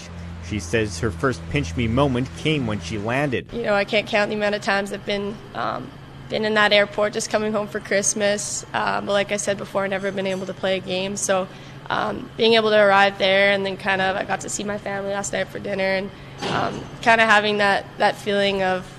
She 0.48 0.60
says 0.60 1.00
her 1.00 1.12
first 1.12 1.42
pinch 1.50 1.76
me 1.76 1.88
moment 1.88 2.30
came 2.38 2.68
when 2.68 2.80
she 2.80 2.98
landed. 2.98 3.52
You 3.52 3.64
know, 3.64 3.74
I 3.74 3.84
can't 3.84 4.08
count 4.08 4.30
the 4.30 4.36
amount 4.36 4.56
of 4.56 4.62
times 4.62 4.94
I've 4.94 5.06
been 5.06 5.36
um, 5.54 5.92
been 6.30 6.46
in 6.46 6.54
that 6.54 6.74
airport 6.74 7.14
just 7.14 7.30
coming 7.30 7.52
home 7.52 7.68
for 7.68 7.80
Christmas. 7.80 8.66
Um, 8.74 9.06
but 9.06 9.14
like 9.14 9.32
I 9.32 9.38
said 9.38 9.58
before, 9.58 9.84
I've 9.84 9.90
never 9.90 10.12
been 10.12 10.28
able 10.28 10.46
to 10.46 10.54
play 10.54 10.78
a 10.78 10.80
game. 10.80 11.18
So 11.18 11.48
um, 11.90 12.30
being 12.38 12.54
able 12.54 12.70
to 12.70 12.80
arrive 12.82 13.18
there 13.18 13.52
and 13.52 13.66
then 13.66 13.78
kind 13.78 14.02
of 14.02 14.16
I 14.16 14.24
got 14.24 14.42
to 14.42 14.50
see 14.50 14.64
my 14.64 14.78
family 14.78 15.12
last 15.12 15.34
night 15.34 15.48
for 15.48 15.60
dinner 15.60 15.84
and 15.84 16.12
um, 16.50 16.82
kind 17.02 17.22
of 17.22 17.28
having 17.28 17.58
that 17.58 17.86
that 17.98 18.16
feeling 18.16 18.64
of 18.64 18.90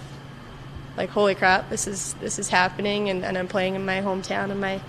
like 0.96 1.10
holy 1.10 1.34
crap, 1.34 1.70
this 1.70 1.86
is 1.86 2.14
this 2.14 2.38
is 2.38 2.48
happening 2.48 3.08
and, 3.08 3.24
and 3.24 3.38
I'm 3.38 3.48
playing 3.48 3.74
in 3.74 3.84
my 3.84 4.00
hometown 4.00 4.50
in 4.50 4.58
my 4.60 4.80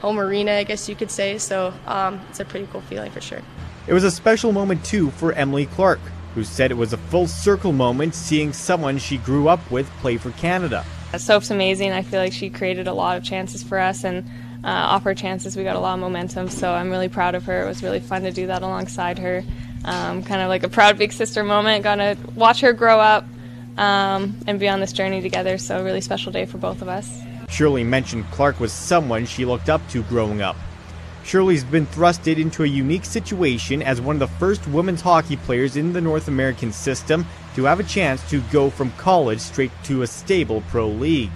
home 0.00 0.18
arena, 0.18 0.52
I 0.52 0.64
guess 0.64 0.88
you 0.88 0.94
could 0.94 1.10
say. 1.10 1.38
So 1.38 1.72
um, 1.86 2.20
it's 2.30 2.40
a 2.40 2.44
pretty 2.44 2.68
cool 2.72 2.82
feeling 2.82 3.10
for 3.10 3.20
sure. 3.20 3.40
It 3.86 3.92
was 3.92 4.04
a 4.04 4.10
special 4.10 4.52
moment 4.52 4.84
too 4.84 5.10
for 5.12 5.32
Emily 5.32 5.66
Clark, 5.66 6.00
who 6.34 6.44
said 6.44 6.70
it 6.70 6.76
was 6.76 6.92
a 6.92 6.98
full 6.98 7.26
circle 7.26 7.72
moment 7.72 8.14
seeing 8.14 8.52
someone 8.52 8.98
she 8.98 9.18
grew 9.18 9.48
up 9.48 9.70
with 9.70 9.88
play 10.00 10.16
for 10.16 10.32
Canada. 10.32 10.84
Soph's 11.16 11.50
amazing. 11.50 11.92
I 11.92 12.02
feel 12.02 12.20
like 12.20 12.32
she 12.32 12.50
created 12.50 12.88
a 12.88 12.92
lot 12.92 13.16
of 13.16 13.24
chances 13.24 13.62
for 13.62 13.78
us 13.78 14.04
and 14.04 14.28
uh, 14.66 14.68
off 14.68 15.04
her 15.04 15.14
chances, 15.14 15.56
we 15.56 15.62
got 15.62 15.76
a 15.76 15.80
lot 15.80 15.94
of 15.94 16.00
momentum. 16.00 16.48
So 16.48 16.72
I'm 16.72 16.90
really 16.90 17.08
proud 17.08 17.36
of 17.36 17.44
her. 17.44 17.62
It 17.62 17.68
was 17.68 17.84
really 17.84 18.00
fun 18.00 18.22
to 18.22 18.32
do 18.32 18.48
that 18.48 18.62
alongside 18.62 19.18
her. 19.20 19.44
Um, 19.84 20.24
kind 20.24 20.42
of 20.42 20.48
like 20.48 20.64
a 20.64 20.68
proud 20.68 20.98
big 20.98 21.12
sister 21.12 21.44
moment. 21.44 21.84
Got 21.84 21.96
to 21.96 22.16
watch 22.34 22.62
her 22.62 22.72
grow 22.72 22.98
up 22.98 23.24
um, 23.76 24.36
and 24.48 24.58
be 24.58 24.68
on 24.68 24.80
this 24.80 24.92
journey 24.92 25.22
together. 25.22 25.56
So 25.58 25.78
a 25.78 25.84
really 25.84 26.00
special 26.00 26.32
day 26.32 26.46
for 26.46 26.58
both 26.58 26.82
of 26.82 26.88
us. 26.88 27.22
Shirley 27.48 27.84
mentioned 27.84 28.30
Clark 28.30 28.60
was 28.60 28.72
someone 28.72 29.26
she 29.26 29.44
looked 29.44 29.68
up 29.68 29.86
to 29.88 30.02
growing 30.04 30.42
up. 30.42 30.56
Shirley's 31.24 31.64
been 31.64 31.86
thrusted 31.86 32.38
into 32.38 32.62
a 32.62 32.66
unique 32.66 33.04
situation 33.04 33.82
as 33.82 34.00
one 34.00 34.16
of 34.16 34.20
the 34.20 34.38
first 34.38 34.66
women's 34.68 35.00
hockey 35.00 35.36
players 35.36 35.76
in 35.76 35.92
the 35.92 36.00
North 36.00 36.28
American 36.28 36.70
system 36.70 37.26
to 37.56 37.64
have 37.64 37.80
a 37.80 37.84
chance 37.84 38.28
to 38.30 38.40
go 38.52 38.70
from 38.70 38.92
college 38.92 39.40
straight 39.40 39.72
to 39.84 40.02
a 40.02 40.06
stable 40.06 40.62
pro 40.68 40.88
league. 40.88 41.32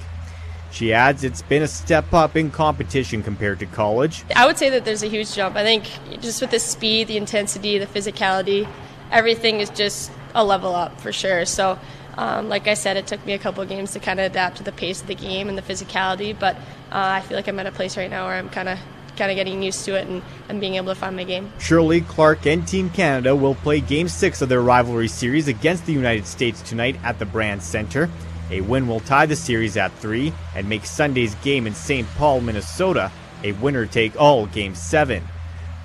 She 0.71 0.93
adds 0.93 1.25
it's 1.25 1.43
been 1.43 1.63
a 1.63 1.69
step 1.69 2.13
up 2.13 2.37
in 2.37 2.51
competition 2.53 3.23
compared 3.25 3.59
to 3.59 3.67
college. 3.67 4.25
I 4.37 4.47
would 4.47 4.59
say 4.59 4.71
that 4.71 4.85
there's 4.85 5.03
a 5.03 5.09
huge 5.09 5.35
jump. 5.35 5.57
I 5.57 5.65
think 5.65 5.91
just 6.21 6.41
with 6.41 6.53
the 6.53 6.61
speed, 6.61 7.09
the 7.09 7.17
intensity, 7.17 7.79
the 7.79 7.87
physicality, 7.87 8.69
everything 9.11 9.61
is 9.61 9.71
just 9.71 10.13
a 10.35 10.45
level 10.45 10.75
up 10.75 11.01
for 11.01 11.13
sure. 11.13 11.45
So, 11.45 11.79
um, 12.21 12.49
like 12.49 12.69
I 12.69 12.75
said, 12.75 12.97
it 12.97 13.07
took 13.07 13.25
me 13.25 13.33
a 13.33 13.39
couple 13.39 13.65
games 13.65 13.93
to 13.93 14.01
kind 14.01 14.21
of 14.21 14.27
adapt 14.27 14.59
to 14.59 14.63
the 14.63 14.73
pace 14.73 15.01
of 15.01 15.07
the 15.07 15.15
game 15.15 15.49
and 15.49 15.57
the 15.57 15.63
physicality, 15.63 16.39
but 16.39 16.57
uh, 16.57 16.61
I 16.93 17.21
feel 17.23 17.37
like 17.37 17.49
I'm 17.49 17.59
at 17.59 17.67
a 17.67 17.73
place 17.73 17.97
right 17.97 18.11
now 18.11 18.27
where 18.27 18.35
I'm 18.35 18.51
kind 18.51 18.69
of 18.69 18.79
kind 19.17 19.31
of 19.31 19.37
getting 19.37 19.63
used 19.63 19.85
to 19.85 19.95
it 19.97 20.07
and, 20.07 20.23
and 20.49 20.61
being 20.61 20.77
able 20.77 20.89
to 20.89 20.95
find 20.95 21.15
my 21.17 21.25
game. 21.25 21.53
Shirley, 21.59 22.01
Clark, 22.01 22.47
and 22.47 22.67
Team 22.67 22.91
Canada 22.91 23.35
will 23.37 23.55
play 23.55 23.81
Game 23.81 24.09
6 24.09 24.41
of 24.41 24.49
their 24.49 24.63
rivalry 24.63 25.09
series 25.09 25.49
against 25.49 25.85
the 25.85 25.93
United 25.93 26.27
States 26.27 26.63
tonight 26.63 26.97
at 27.03 27.19
the 27.19 27.27
Brandt 27.27 27.63
Center. 27.63 28.09
A 28.51 28.63
win 28.63 28.87
will 28.87 29.01
tie 29.01 29.27
the 29.27 29.37
series 29.37 29.77
at 29.77 29.93
3 29.95 30.33
and 30.55 30.69
make 30.69 30.87
Sunday's 30.87 31.35
game 31.37 31.67
in 31.67 31.75
St. 31.75 32.09
Paul, 32.17 32.41
Minnesota 32.41 33.11
a 33.43 33.53
winner 33.53 33.87
take 33.87 34.19
all 34.21 34.47
Game 34.47 34.75
7. 34.75 35.23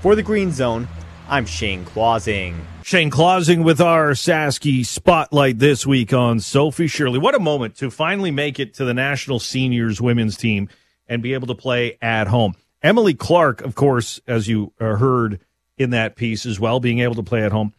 For 0.01 0.15
the 0.15 0.23
Green 0.23 0.51
Zone, 0.51 0.87
I'm 1.29 1.45
Shane 1.45 1.85
Clausing. 1.85 2.65
Shane 2.85 3.09
Clausing 3.09 3.63
with 3.63 3.81
our 3.81 4.11
Sasky 4.11 4.85
spotlight 4.85 5.57
this 5.57 5.87
week 5.87 6.13
on 6.13 6.39
Sophie 6.39 6.85
Shirley. 6.85 7.17
What 7.17 7.33
a 7.33 7.39
moment 7.39 7.77
to 7.77 7.89
finally 7.89 8.29
make 8.29 8.59
it 8.59 8.75
to 8.75 8.85
the 8.85 8.93
national 8.93 9.39
seniors 9.39 9.99
women's 9.99 10.37
team 10.37 10.69
and 11.07 11.23
be 11.23 11.33
able 11.33 11.47
to 11.47 11.55
play 11.55 11.97
at 11.99 12.27
home. 12.27 12.53
Emily 12.83 13.15
Clark, 13.15 13.61
of 13.61 13.73
course, 13.73 14.21
as 14.27 14.47
you 14.47 14.71
uh, 14.79 14.97
heard 14.97 15.39
in 15.79 15.89
that 15.89 16.15
piece 16.15 16.45
as 16.45 16.59
well, 16.59 16.79
being 16.79 16.99
able 16.99 17.15
to 17.15 17.23
play 17.23 17.41
at 17.41 17.51
home. 17.51 17.73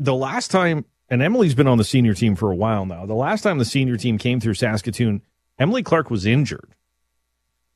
The 0.00 0.16
last 0.16 0.50
time, 0.50 0.84
and 1.08 1.22
Emily's 1.22 1.54
been 1.54 1.68
on 1.68 1.78
the 1.78 1.84
senior 1.84 2.14
team 2.14 2.34
for 2.34 2.50
a 2.50 2.56
while 2.56 2.86
now, 2.86 3.06
the 3.06 3.14
last 3.14 3.42
time 3.42 3.58
the 3.58 3.64
senior 3.64 3.96
team 3.96 4.18
came 4.18 4.40
through 4.40 4.54
Saskatoon, 4.54 5.22
Emily 5.60 5.84
Clark 5.84 6.10
was 6.10 6.26
injured. 6.26 6.74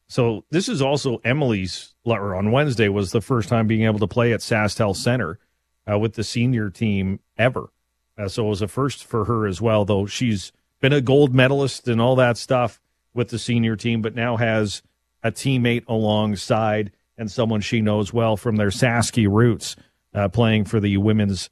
So 0.08 0.44
this 0.50 0.68
is 0.68 0.82
also 0.82 1.20
Emily's. 1.24 1.94
Or 2.04 2.34
on 2.34 2.50
Wednesday 2.50 2.88
was 2.88 3.12
the 3.12 3.20
first 3.20 3.48
time 3.48 3.68
being 3.68 3.84
able 3.84 4.00
to 4.00 4.08
play 4.08 4.32
at 4.32 4.40
SaskTel 4.40 4.96
Center 4.96 5.38
uh, 5.90 5.98
with 5.98 6.14
the 6.14 6.24
senior 6.24 6.70
team 6.70 7.20
ever. 7.36 7.70
Uh, 8.16 8.28
so 8.28 8.46
it 8.46 8.50
was 8.50 8.62
a 8.62 8.68
first 8.68 9.04
for 9.04 9.24
her 9.24 9.46
as 9.46 9.60
well. 9.60 9.84
Though 9.84 10.06
she's 10.06 10.52
been 10.80 10.92
a 10.92 11.00
gold 11.00 11.34
medalist 11.34 11.88
and 11.88 12.00
all 12.00 12.16
that 12.16 12.36
stuff 12.36 12.80
with 13.12 13.28
the 13.30 13.38
senior 13.38 13.76
team, 13.76 14.02
but 14.02 14.14
now 14.14 14.36
has 14.36 14.82
a 15.22 15.32
teammate 15.32 15.84
alongside 15.88 16.92
and 17.16 17.30
someone 17.30 17.60
she 17.60 17.80
knows 17.80 18.12
well 18.12 18.36
from 18.36 18.56
their 18.56 18.68
Sasky 18.68 19.28
roots, 19.30 19.76
uh, 20.12 20.28
playing 20.28 20.64
for 20.64 20.80
the 20.80 20.96
women's 20.96 21.48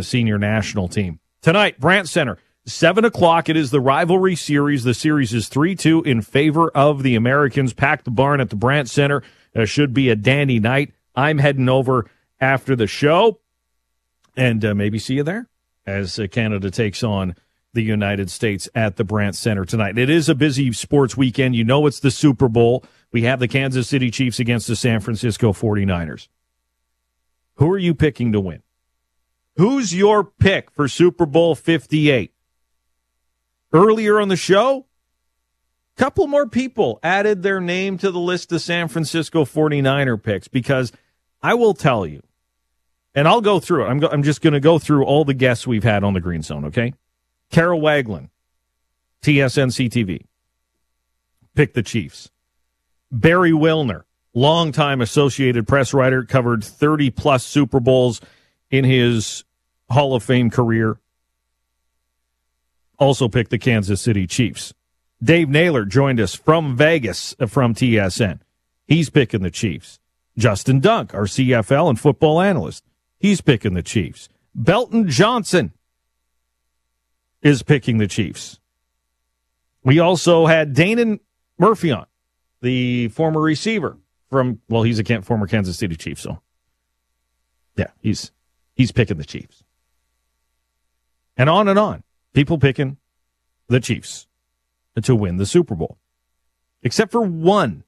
senior 0.00 0.38
national 0.38 0.88
team 0.88 1.20
tonight. 1.42 1.78
Brandt 1.80 2.08
Center. 2.08 2.38
Seven 2.66 3.04
o'clock. 3.04 3.48
It 3.48 3.56
is 3.56 3.70
the 3.70 3.80
rivalry 3.80 4.34
series. 4.34 4.82
The 4.82 4.94
series 4.94 5.32
is 5.32 5.48
3 5.48 5.76
2 5.76 6.02
in 6.02 6.20
favor 6.20 6.68
of 6.70 7.02
the 7.02 7.14
Americans. 7.14 7.72
Pack 7.72 8.04
the 8.04 8.10
barn 8.10 8.40
at 8.40 8.50
the 8.50 8.56
Brandt 8.56 8.90
Center. 8.90 9.22
Uh, 9.54 9.64
should 9.64 9.94
be 9.94 10.10
a 10.10 10.16
dandy 10.16 10.58
night. 10.58 10.92
I'm 11.14 11.38
heading 11.38 11.68
over 11.68 12.06
after 12.40 12.74
the 12.74 12.86
show 12.86 13.38
and 14.36 14.64
uh, 14.64 14.74
maybe 14.74 14.98
see 14.98 15.14
you 15.14 15.22
there 15.22 15.48
as 15.86 16.18
uh, 16.18 16.26
Canada 16.30 16.70
takes 16.70 17.02
on 17.02 17.34
the 17.72 17.82
United 17.82 18.30
States 18.30 18.68
at 18.74 18.96
the 18.96 19.04
Brandt 19.04 19.36
Center 19.36 19.64
tonight. 19.64 19.98
It 19.98 20.10
is 20.10 20.28
a 20.28 20.34
busy 20.34 20.72
sports 20.72 21.16
weekend. 21.16 21.54
You 21.54 21.64
know 21.64 21.86
it's 21.86 22.00
the 22.00 22.10
Super 22.10 22.48
Bowl. 22.48 22.84
We 23.12 23.22
have 23.22 23.38
the 23.38 23.48
Kansas 23.48 23.88
City 23.88 24.10
Chiefs 24.10 24.40
against 24.40 24.66
the 24.66 24.76
San 24.76 25.00
Francisco 25.00 25.52
49ers. 25.52 26.28
Who 27.56 27.70
are 27.70 27.78
you 27.78 27.94
picking 27.94 28.32
to 28.32 28.40
win? 28.40 28.62
Who's 29.56 29.94
your 29.94 30.24
pick 30.24 30.70
for 30.70 30.88
Super 30.88 31.24
Bowl 31.24 31.54
58? 31.54 32.32
Earlier 33.72 34.20
on 34.20 34.28
the 34.28 34.36
show, 34.36 34.86
a 35.96 36.00
couple 36.00 36.26
more 36.26 36.46
people 36.46 36.98
added 37.02 37.42
their 37.42 37.60
name 37.60 37.98
to 37.98 38.10
the 38.10 38.18
list 38.18 38.52
of 38.52 38.60
San 38.60 38.88
Francisco 38.88 39.44
49er 39.44 40.22
picks 40.22 40.48
because 40.48 40.92
I 41.42 41.54
will 41.54 41.74
tell 41.74 42.06
you, 42.06 42.22
and 43.16 43.26
I'll 43.26 43.40
go 43.40 43.58
through 43.58 43.86
it. 43.86 43.88
I'm, 43.88 43.98
go, 43.98 44.08
I'm 44.08 44.22
just 44.22 44.40
going 44.40 44.52
to 44.52 44.60
go 44.60 44.78
through 44.78 45.04
all 45.04 45.24
the 45.24 45.34
guests 45.34 45.66
we've 45.66 45.82
had 45.82 46.04
on 46.04 46.14
the 46.14 46.20
Green 46.20 46.42
Zone, 46.42 46.66
okay? 46.66 46.94
Kara 47.50 47.76
Wagland, 47.76 48.28
TSN 49.22 49.72
CTV, 49.72 50.26
picked 51.56 51.74
the 51.74 51.82
Chiefs. 51.82 52.30
Barry 53.10 53.50
Wilner, 53.50 54.02
longtime 54.34 55.00
Associated 55.00 55.66
Press 55.66 55.92
writer, 55.92 56.22
covered 56.22 56.62
30 56.62 57.10
plus 57.10 57.44
Super 57.44 57.80
Bowls 57.80 58.20
in 58.70 58.84
his 58.84 59.42
Hall 59.90 60.14
of 60.14 60.22
Fame 60.22 60.50
career 60.50 60.98
also 62.98 63.28
picked 63.28 63.50
the 63.50 63.58
Kansas 63.58 64.00
City 64.00 64.26
Chiefs. 64.26 64.72
Dave 65.22 65.48
Naylor 65.48 65.84
joined 65.84 66.20
us 66.20 66.34
from 66.34 66.76
Vegas 66.76 67.34
uh, 67.40 67.46
from 67.46 67.74
TSN. 67.74 68.40
He's 68.86 69.10
picking 69.10 69.42
the 69.42 69.50
Chiefs. 69.50 69.98
Justin 70.36 70.80
Dunk, 70.80 71.14
our 71.14 71.24
CFL 71.24 71.88
and 71.88 71.98
football 71.98 72.40
analyst, 72.40 72.84
he's 73.18 73.40
picking 73.40 73.74
the 73.74 73.82
Chiefs. 73.82 74.28
Belton 74.54 75.08
Johnson 75.08 75.72
is 77.42 77.62
picking 77.62 77.98
the 77.98 78.08
Chiefs. 78.08 78.58
We 79.84 80.00
also 80.00 80.46
had 80.46 80.74
Danan 80.74 81.20
Murphy 81.58 81.92
on, 81.92 82.06
the 82.60 83.08
former 83.08 83.40
receiver 83.40 83.98
from 84.30 84.60
well, 84.68 84.82
he's 84.82 84.98
a 84.98 85.22
former 85.22 85.46
Kansas 85.46 85.78
City 85.78 85.96
Chief, 85.96 86.18
so 86.18 86.40
yeah, 87.76 87.90
he's 88.00 88.32
he's 88.74 88.92
picking 88.92 89.18
the 89.18 89.24
Chiefs. 89.24 89.62
And 91.36 91.50
on 91.50 91.68
and 91.68 91.78
on 91.78 92.02
people 92.32 92.58
picking 92.58 92.96
the 93.68 93.80
Chiefs 93.80 94.26
to 95.00 95.14
win 95.14 95.36
the 95.36 95.46
Super 95.46 95.74
Bowl. 95.74 95.98
Except 96.82 97.12
for 97.12 97.22
one. 97.22 97.84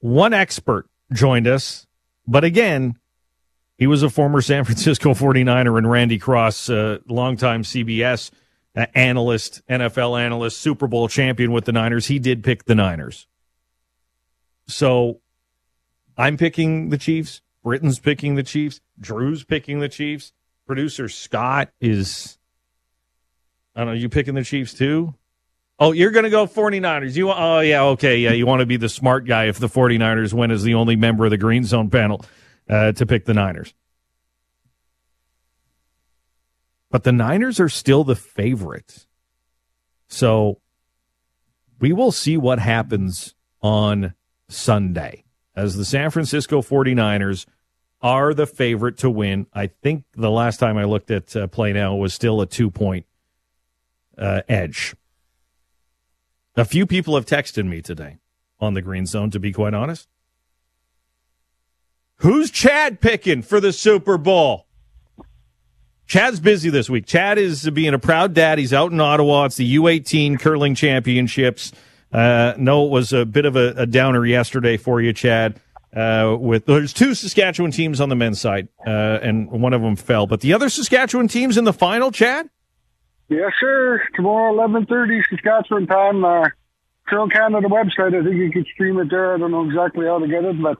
One 0.00 0.32
expert 0.32 0.88
joined 1.12 1.46
us, 1.46 1.86
but 2.26 2.44
again, 2.44 2.98
he 3.78 3.86
was 3.86 4.02
a 4.02 4.10
former 4.10 4.42
San 4.42 4.64
Francisco 4.64 5.10
49er 5.14 5.78
and 5.78 5.90
Randy 5.90 6.18
Cross, 6.18 6.68
uh, 6.68 6.98
longtime 7.06 7.62
CBS 7.62 8.30
uh, 8.76 8.86
analyst, 8.94 9.62
NFL 9.68 10.20
analyst, 10.20 10.58
Super 10.60 10.86
Bowl 10.86 11.08
champion 11.08 11.52
with 11.52 11.64
the 11.64 11.72
Niners. 11.72 12.06
He 12.06 12.18
did 12.18 12.44
pick 12.44 12.64
the 12.64 12.74
Niners. 12.74 13.26
So 14.66 15.20
I'm 16.16 16.36
picking 16.36 16.90
the 16.90 16.98
Chiefs. 16.98 17.40
Britain's 17.62 17.98
picking 17.98 18.34
the 18.34 18.42
Chiefs. 18.42 18.80
Drew's 19.00 19.44
picking 19.44 19.78
the 19.78 19.88
Chiefs. 19.88 20.32
Producer 20.66 21.08
Scott 21.08 21.70
is 21.80 22.36
I 23.74 23.80
don't 23.80 23.88
know. 23.88 23.94
You 23.94 24.08
picking 24.08 24.34
the 24.34 24.44
Chiefs 24.44 24.74
too? 24.74 25.14
Oh, 25.78 25.92
you're 25.92 26.10
going 26.10 26.24
to 26.24 26.30
go 26.30 26.46
49ers. 26.46 27.14
You 27.14 27.30
Oh, 27.30 27.60
yeah, 27.60 27.84
okay. 27.84 28.18
Yeah, 28.18 28.32
you 28.32 28.44
want 28.44 28.60
to 28.60 28.66
be 28.66 28.76
the 28.76 28.88
smart 28.88 29.24
guy 29.24 29.44
if 29.44 29.60
the 29.60 29.68
49ers 29.68 30.32
win 30.32 30.50
as 30.50 30.64
the 30.64 30.74
only 30.74 30.96
member 30.96 31.24
of 31.24 31.30
the 31.30 31.38
Green 31.38 31.62
Zone 31.62 31.88
panel 31.88 32.24
uh, 32.68 32.92
to 32.92 33.06
pick 33.06 33.24
the 33.24 33.34
Niners. 33.34 33.74
But 36.90 37.04
the 37.04 37.12
Niners 37.12 37.60
are 37.60 37.68
still 37.68 38.04
the 38.04 38.16
favorite. 38.16 39.06
So 40.08 40.60
we 41.80 41.92
will 41.92 42.12
see 42.12 42.36
what 42.36 42.58
happens 42.58 43.34
on 43.62 44.14
Sunday 44.48 45.24
as 45.54 45.76
the 45.76 45.84
San 45.84 46.10
Francisco 46.10 46.62
49ers 46.62 47.46
are 48.00 48.32
the 48.32 48.46
favorite 48.46 48.96
to 48.98 49.10
win. 49.10 49.46
I 49.52 49.66
think 49.66 50.04
the 50.14 50.30
last 50.30 50.58
time 50.58 50.78
I 50.78 50.84
looked 50.84 51.10
at 51.10 51.34
uh, 51.34 51.46
play 51.48 51.72
now 51.72 51.96
was 51.96 52.14
still 52.14 52.40
a 52.40 52.46
two 52.46 52.70
point 52.70 53.06
uh, 54.16 54.42
edge. 54.48 54.94
A 56.56 56.64
few 56.64 56.86
people 56.86 57.14
have 57.14 57.26
texted 57.26 57.66
me 57.66 57.82
today 57.82 58.18
on 58.60 58.74
the 58.74 58.82
Green 58.82 59.06
Zone, 59.06 59.30
to 59.30 59.38
be 59.38 59.52
quite 59.52 59.74
honest. 59.74 60.08
Who's 62.18 62.50
Chad 62.50 63.00
picking 63.00 63.42
for 63.42 63.60
the 63.60 63.72
Super 63.72 64.18
Bowl? 64.18 64.66
Chad's 66.06 66.40
busy 66.40 66.68
this 66.70 66.90
week. 66.90 67.06
Chad 67.06 67.38
is 67.38 67.68
being 67.70 67.94
a 67.94 67.98
proud 67.98 68.34
dad. 68.34 68.58
He's 68.58 68.72
out 68.72 68.90
in 68.90 69.00
Ottawa. 69.00 69.44
It's 69.44 69.56
the 69.56 69.76
U18 69.76 70.40
curling 70.40 70.74
championships. 70.74 71.70
Uh, 72.10 72.54
no, 72.56 72.86
it 72.86 72.90
was 72.90 73.12
a 73.12 73.24
bit 73.24 73.44
of 73.44 73.54
a, 73.56 73.74
a 73.76 73.86
downer 73.86 74.24
yesterday 74.24 74.76
for 74.76 75.00
you, 75.00 75.12
Chad. 75.12 75.60
Uh, 75.94 76.36
with 76.38 76.66
there's 76.66 76.92
two 76.92 77.14
Saskatchewan 77.14 77.70
teams 77.70 78.00
on 78.00 78.08
the 78.08 78.16
men's 78.16 78.40
side, 78.40 78.68
uh, 78.86 79.18
and 79.22 79.50
one 79.50 79.72
of 79.72 79.80
them 79.80 79.96
fell. 79.96 80.26
But 80.26 80.40
the 80.40 80.54
other 80.54 80.68
Saskatchewan 80.68 81.28
teams 81.28 81.56
in 81.56 81.64
the 81.64 81.72
final, 81.72 82.10
Chad. 82.10 82.48
Yes, 83.28 83.52
sir. 83.60 84.02
Tomorrow, 84.16 84.54
11.30 84.56 85.22
Saskatchewan 85.30 85.86
time. 85.86 86.24
Uh, 86.24 86.48
Trail 87.06 87.28
Canada 87.28 87.68
website. 87.68 88.18
I 88.18 88.24
think 88.24 88.36
you 88.36 88.50
can 88.50 88.64
stream 88.72 88.98
it 88.98 89.08
there. 89.10 89.34
I 89.34 89.38
don't 89.38 89.50
know 89.50 89.64
exactly 89.64 90.06
how 90.06 90.18
to 90.18 90.26
get 90.26 90.44
it, 90.44 90.60
but 90.60 90.78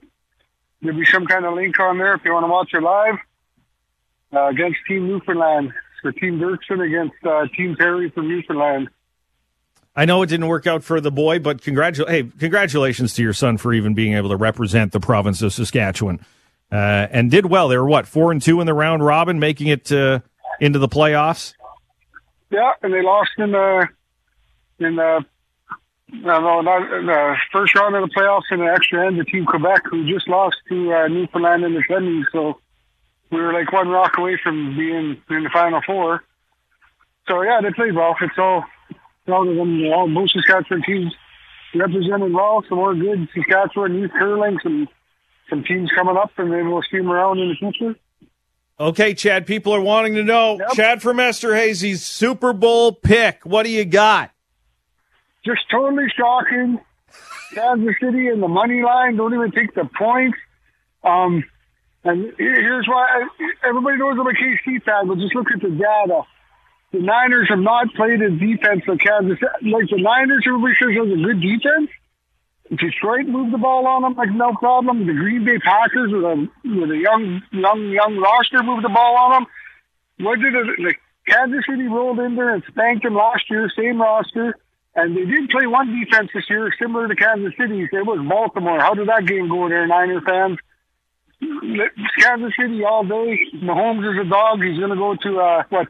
there'll 0.82 0.98
be 0.98 1.06
some 1.06 1.26
kind 1.26 1.44
of 1.44 1.54
link 1.54 1.78
on 1.78 1.98
there 1.98 2.14
if 2.14 2.24
you 2.24 2.32
want 2.32 2.44
to 2.44 2.50
watch 2.50 2.70
it 2.72 2.82
live. 2.82 3.16
Uh, 4.32 4.48
against 4.48 4.78
Team 4.86 5.06
Newfoundland. 5.06 5.72
For 6.02 6.12
Team 6.12 6.38
Dirksen 6.38 6.84
against 6.86 7.16
uh, 7.26 7.46
Team 7.56 7.74
Perry 7.76 8.10
from 8.10 8.28
Newfoundland. 8.28 8.88
I 9.96 10.04
know 10.04 10.22
it 10.22 10.28
didn't 10.28 10.46
work 10.46 10.64
out 10.66 10.84
for 10.84 11.00
the 11.00 11.10
boy, 11.10 11.40
but 11.40 11.60
congratu- 11.60 12.08
hey, 12.08 12.22
congratulations 12.22 13.14
to 13.14 13.22
your 13.22 13.32
son 13.32 13.58
for 13.58 13.72
even 13.72 13.94
being 13.94 14.14
able 14.14 14.28
to 14.28 14.36
represent 14.36 14.92
the 14.92 15.00
province 15.00 15.42
of 15.42 15.52
Saskatchewan. 15.52 16.20
Uh, 16.70 17.08
and 17.10 17.32
did 17.32 17.46
well. 17.46 17.66
They 17.66 17.76
were 17.76 17.88
what, 17.88 18.06
four 18.06 18.30
and 18.30 18.40
two 18.40 18.60
in 18.60 18.66
the 18.66 18.74
round 18.74 19.04
robin, 19.04 19.40
making 19.40 19.66
it 19.66 19.90
uh, 19.90 20.20
into 20.60 20.78
the 20.78 20.88
playoffs? 20.88 21.54
Yeah, 22.50 22.72
and 22.82 22.92
they 22.94 23.02
lost 23.02 23.30
in 23.38 23.50
the 23.50 23.88
in 24.78 24.94
the 24.94 25.24
no, 26.10 26.60
not 26.60 26.92
in 26.92 27.06
the 27.06 27.36
first 27.52 27.74
round 27.74 27.94
of 27.94 28.08
the 28.08 28.14
playoffs 28.14 28.50
in 28.50 28.60
the 28.60 28.72
extra 28.72 29.06
end 29.06 29.16
to 29.16 29.24
Team 29.24 29.44
Quebec, 29.44 29.82
who 29.90 30.10
just 30.10 30.28
lost 30.28 30.56
to 30.68 30.92
uh, 30.92 31.08
Newfoundland 31.08 31.64
in 31.64 31.74
the 31.74 31.82
semis. 31.88 32.24
So 32.32 32.60
we 33.30 33.40
were 33.40 33.52
like 33.52 33.72
one 33.72 33.88
rock 33.88 34.16
away 34.18 34.38
from 34.42 34.76
being 34.76 35.20
in 35.28 35.42
the 35.44 35.50
final 35.52 35.80
four. 35.86 36.24
So 37.26 37.42
yeah, 37.42 37.60
they 37.62 37.72
played 37.72 37.94
well. 37.94 38.16
It's 38.20 38.38
all 38.38 38.64
all 39.28 39.48
of 39.48 39.56
them, 39.56 39.84
all 39.92 40.08
most 40.08 40.32
Saskatchewan 40.32 40.82
teams 40.82 41.14
represented 41.74 42.32
well. 42.32 42.64
Some 42.68 42.78
more 42.78 42.94
good 42.94 43.28
Saskatchewan 43.34 43.94
youth 43.94 44.10
curling, 44.18 44.58
some 44.62 44.88
some 45.50 45.62
teams 45.64 45.90
coming 45.94 46.16
up, 46.16 46.32
and 46.38 46.50
maybe 46.50 46.68
we'll 46.68 46.82
see 46.90 46.98
them 46.98 47.10
around 47.10 47.38
in 47.38 47.48
the 47.48 47.54
future. 47.54 47.98
Okay, 48.80 49.12
Chad, 49.12 49.46
people 49.46 49.74
are 49.74 49.80
wanting 49.80 50.14
to 50.14 50.22
know. 50.22 50.58
Yep. 50.58 50.72
Chad 50.72 51.02
from 51.02 51.18
Esterhazy's 51.18 52.04
Super 52.04 52.52
Bowl 52.52 52.92
pick. 52.92 53.44
What 53.44 53.64
do 53.64 53.70
you 53.70 53.84
got? 53.84 54.30
Just 55.48 55.70
totally 55.70 56.04
shocking. 56.14 56.78
Kansas 57.54 57.94
City 58.02 58.28
and 58.28 58.42
the 58.42 58.48
money 58.48 58.82
line 58.82 59.16
don't 59.16 59.32
even 59.32 59.50
take 59.50 59.74
the 59.74 59.88
points. 59.96 60.36
Um, 61.02 61.42
and 62.04 62.34
here's 62.36 62.86
why 62.86 63.26
everybody 63.64 63.96
knows 63.96 64.18
I'm 64.20 64.26
a 64.26 64.34
KC 64.36 64.82
fan, 64.84 65.08
but 65.08 65.16
just 65.16 65.34
look 65.34 65.50
at 65.50 65.62
the 65.62 65.70
data. 65.70 66.22
The 66.92 67.00
Niners 67.00 67.48
have 67.48 67.60
not 67.60 67.94
played 67.94 68.20
a 68.20 68.28
defense 68.28 68.82
like 68.86 69.00
Kansas. 69.00 69.38
Like 69.62 69.88
the 69.88 69.96
Niners, 69.96 70.44
everybody 70.46 70.74
says 70.76 70.92
has 71.00 71.12
a 71.12 71.24
good 71.24 71.40
defense. 71.40 71.90
Detroit 72.68 73.24
moved 73.24 73.54
the 73.54 73.58
ball 73.58 73.86
on 73.86 74.02
them 74.02 74.14
like 74.14 74.30
no 74.30 74.52
problem. 74.52 75.06
The 75.06 75.14
Green 75.14 75.46
Bay 75.46 75.58
Packers 75.58 76.12
with 76.12 76.24
a 76.24 76.48
with 76.64 76.90
a 76.90 76.98
young 76.98 77.40
young 77.52 77.88
young 77.88 78.18
roster 78.18 78.62
moved 78.62 78.84
the 78.84 78.92
ball 78.92 79.16
on 79.16 79.30
them. 79.32 79.46
What 80.26 80.38
did? 80.40 80.52
Like 80.84 81.00
Kansas 81.26 81.64
City 81.64 81.88
rolled 81.88 82.18
in 82.18 82.36
there 82.36 82.52
and 82.52 82.62
spanked 82.68 83.04
them 83.04 83.14
last 83.14 83.48
year, 83.48 83.70
same 83.74 84.00
roster, 84.00 84.54
And 84.98 85.16
they 85.16 85.24
did 85.24 85.48
play 85.50 85.64
one 85.64 85.96
defense 85.96 86.28
this 86.34 86.50
year, 86.50 86.74
similar 86.76 87.06
to 87.06 87.14
Kansas 87.14 87.52
City. 87.56 87.82
It 87.84 88.04
was 88.04 88.18
Baltimore. 88.28 88.80
How 88.80 88.94
did 88.94 89.06
that 89.06 89.26
game 89.26 89.48
go 89.48 89.68
there, 89.68 89.86
Niner 89.86 90.20
fans? 90.22 90.58
Kansas 92.18 92.52
City 92.58 92.82
all 92.82 93.04
day. 93.04 93.38
Mahomes 93.62 94.02
is 94.12 94.26
a 94.26 94.28
dog. 94.28 94.60
He's 94.60 94.76
going 94.76 94.90
to 94.90 94.96
go 94.96 95.14
to, 95.14 95.38
uh, 95.38 95.62
what, 95.68 95.86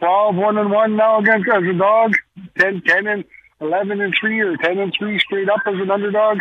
12, 0.00 0.36
1 0.36 0.58
and 0.58 0.70
1 0.70 0.96
now 0.96 1.20
against 1.20 1.48
as 1.48 1.62
a 1.62 1.78
dog? 1.78 2.12
10, 2.58 2.82
10 2.86 3.06
and 3.06 3.24
11 3.62 4.02
and 4.02 4.14
3 4.20 4.40
or 4.40 4.56
10 4.58 4.78
and 4.78 4.92
3 4.98 5.18
straight 5.20 5.48
up 5.48 5.60
as 5.66 5.74
an 5.80 5.90
underdog. 5.90 6.36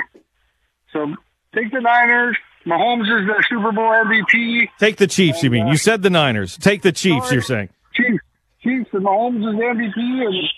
So 0.92 1.16
take 1.56 1.72
the 1.72 1.80
Niners. 1.80 2.36
Mahomes 2.66 3.04
is 3.04 3.26
the 3.26 3.42
Super 3.48 3.72
Bowl 3.72 3.90
MVP. 3.90 4.68
Take 4.80 4.98
the 4.98 5.08
Chiefs, 5.08 5.44
you 5.44 5.50
mean? 5.50 5.68
You 5.68 5.78
said 5.78 6.02
the 6.02 6.10
Niners. 6.10 6.58
Take 6.58 6.82
the 6.82 6.92
Chiefs, 6.92 7.28
Sorry. 7.28 7.36
you're 7.36 7.42
saying. 7.42 7.70
Chiefs, 7.94 8.24
Chiefs, 8.62 8.90
and 8.92 9.06
Mahomes 9.06 9.38
is 9.38 9.58
the 9.58 9.64
MVP, 9.64 10.26
and 10.28 10.50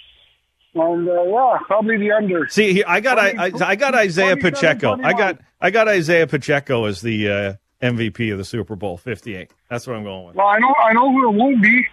and 0.76 1.08
uh, 1.08 1.24
yeah, 1.24 1.58
probably 1.68 1.98
the 1.98 2.12
under. 2.12 2.48
See, 2.48 2.84
I 2.84 3.00
got 3.00 3.20
I, 3.20 3.30
I, 3.38 3.52
I 3.62 3.76
got 3.76 3.94
Isaiah 3.96 4.38
Pacheco. 4.38 4.98
I 5.04 5.14
got 5.14 5.40
I 5.62 5.70
got 5.70 5.88
Isaiah 5.88 6.28
Pacheco 6.28 6.86
as 6.86 7.02
the 7.02 7.30
uh, 7.30 7.54
MVP 7.84 8.32
of 8.32 8.38
the 8.38 8.46
Super 8.46 8.76
Bowl 8.76 8.98
58. 8.98 9.52
That's 9.70 9.86
what 9.86 9.96
I'm 9.96 10.04
going 10.04 10.28
with. 10.28 10.36
Well, 10.36 10.48
I 10.48 10.58
know, 10.58 10.74
I 10.74 10.94
know 10.94 11.12
who 11.12 11.30
it 11.30 11.36
won't 11.36 11.62
be, 11.62 11.86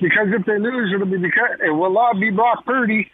because 0.00 0.28
if 0.28 0.46
they 0.46 0.58
lose, 0.58 0.92
it'll 0.92 1.06
be 1.06 1.18
because 1.18 1.58
it 1.64 1.70
will 1.70 1.92
not 1.92 2.18
be 2.18 2.30
Brock 2.30 2.64
Purdy. 2.64 3.10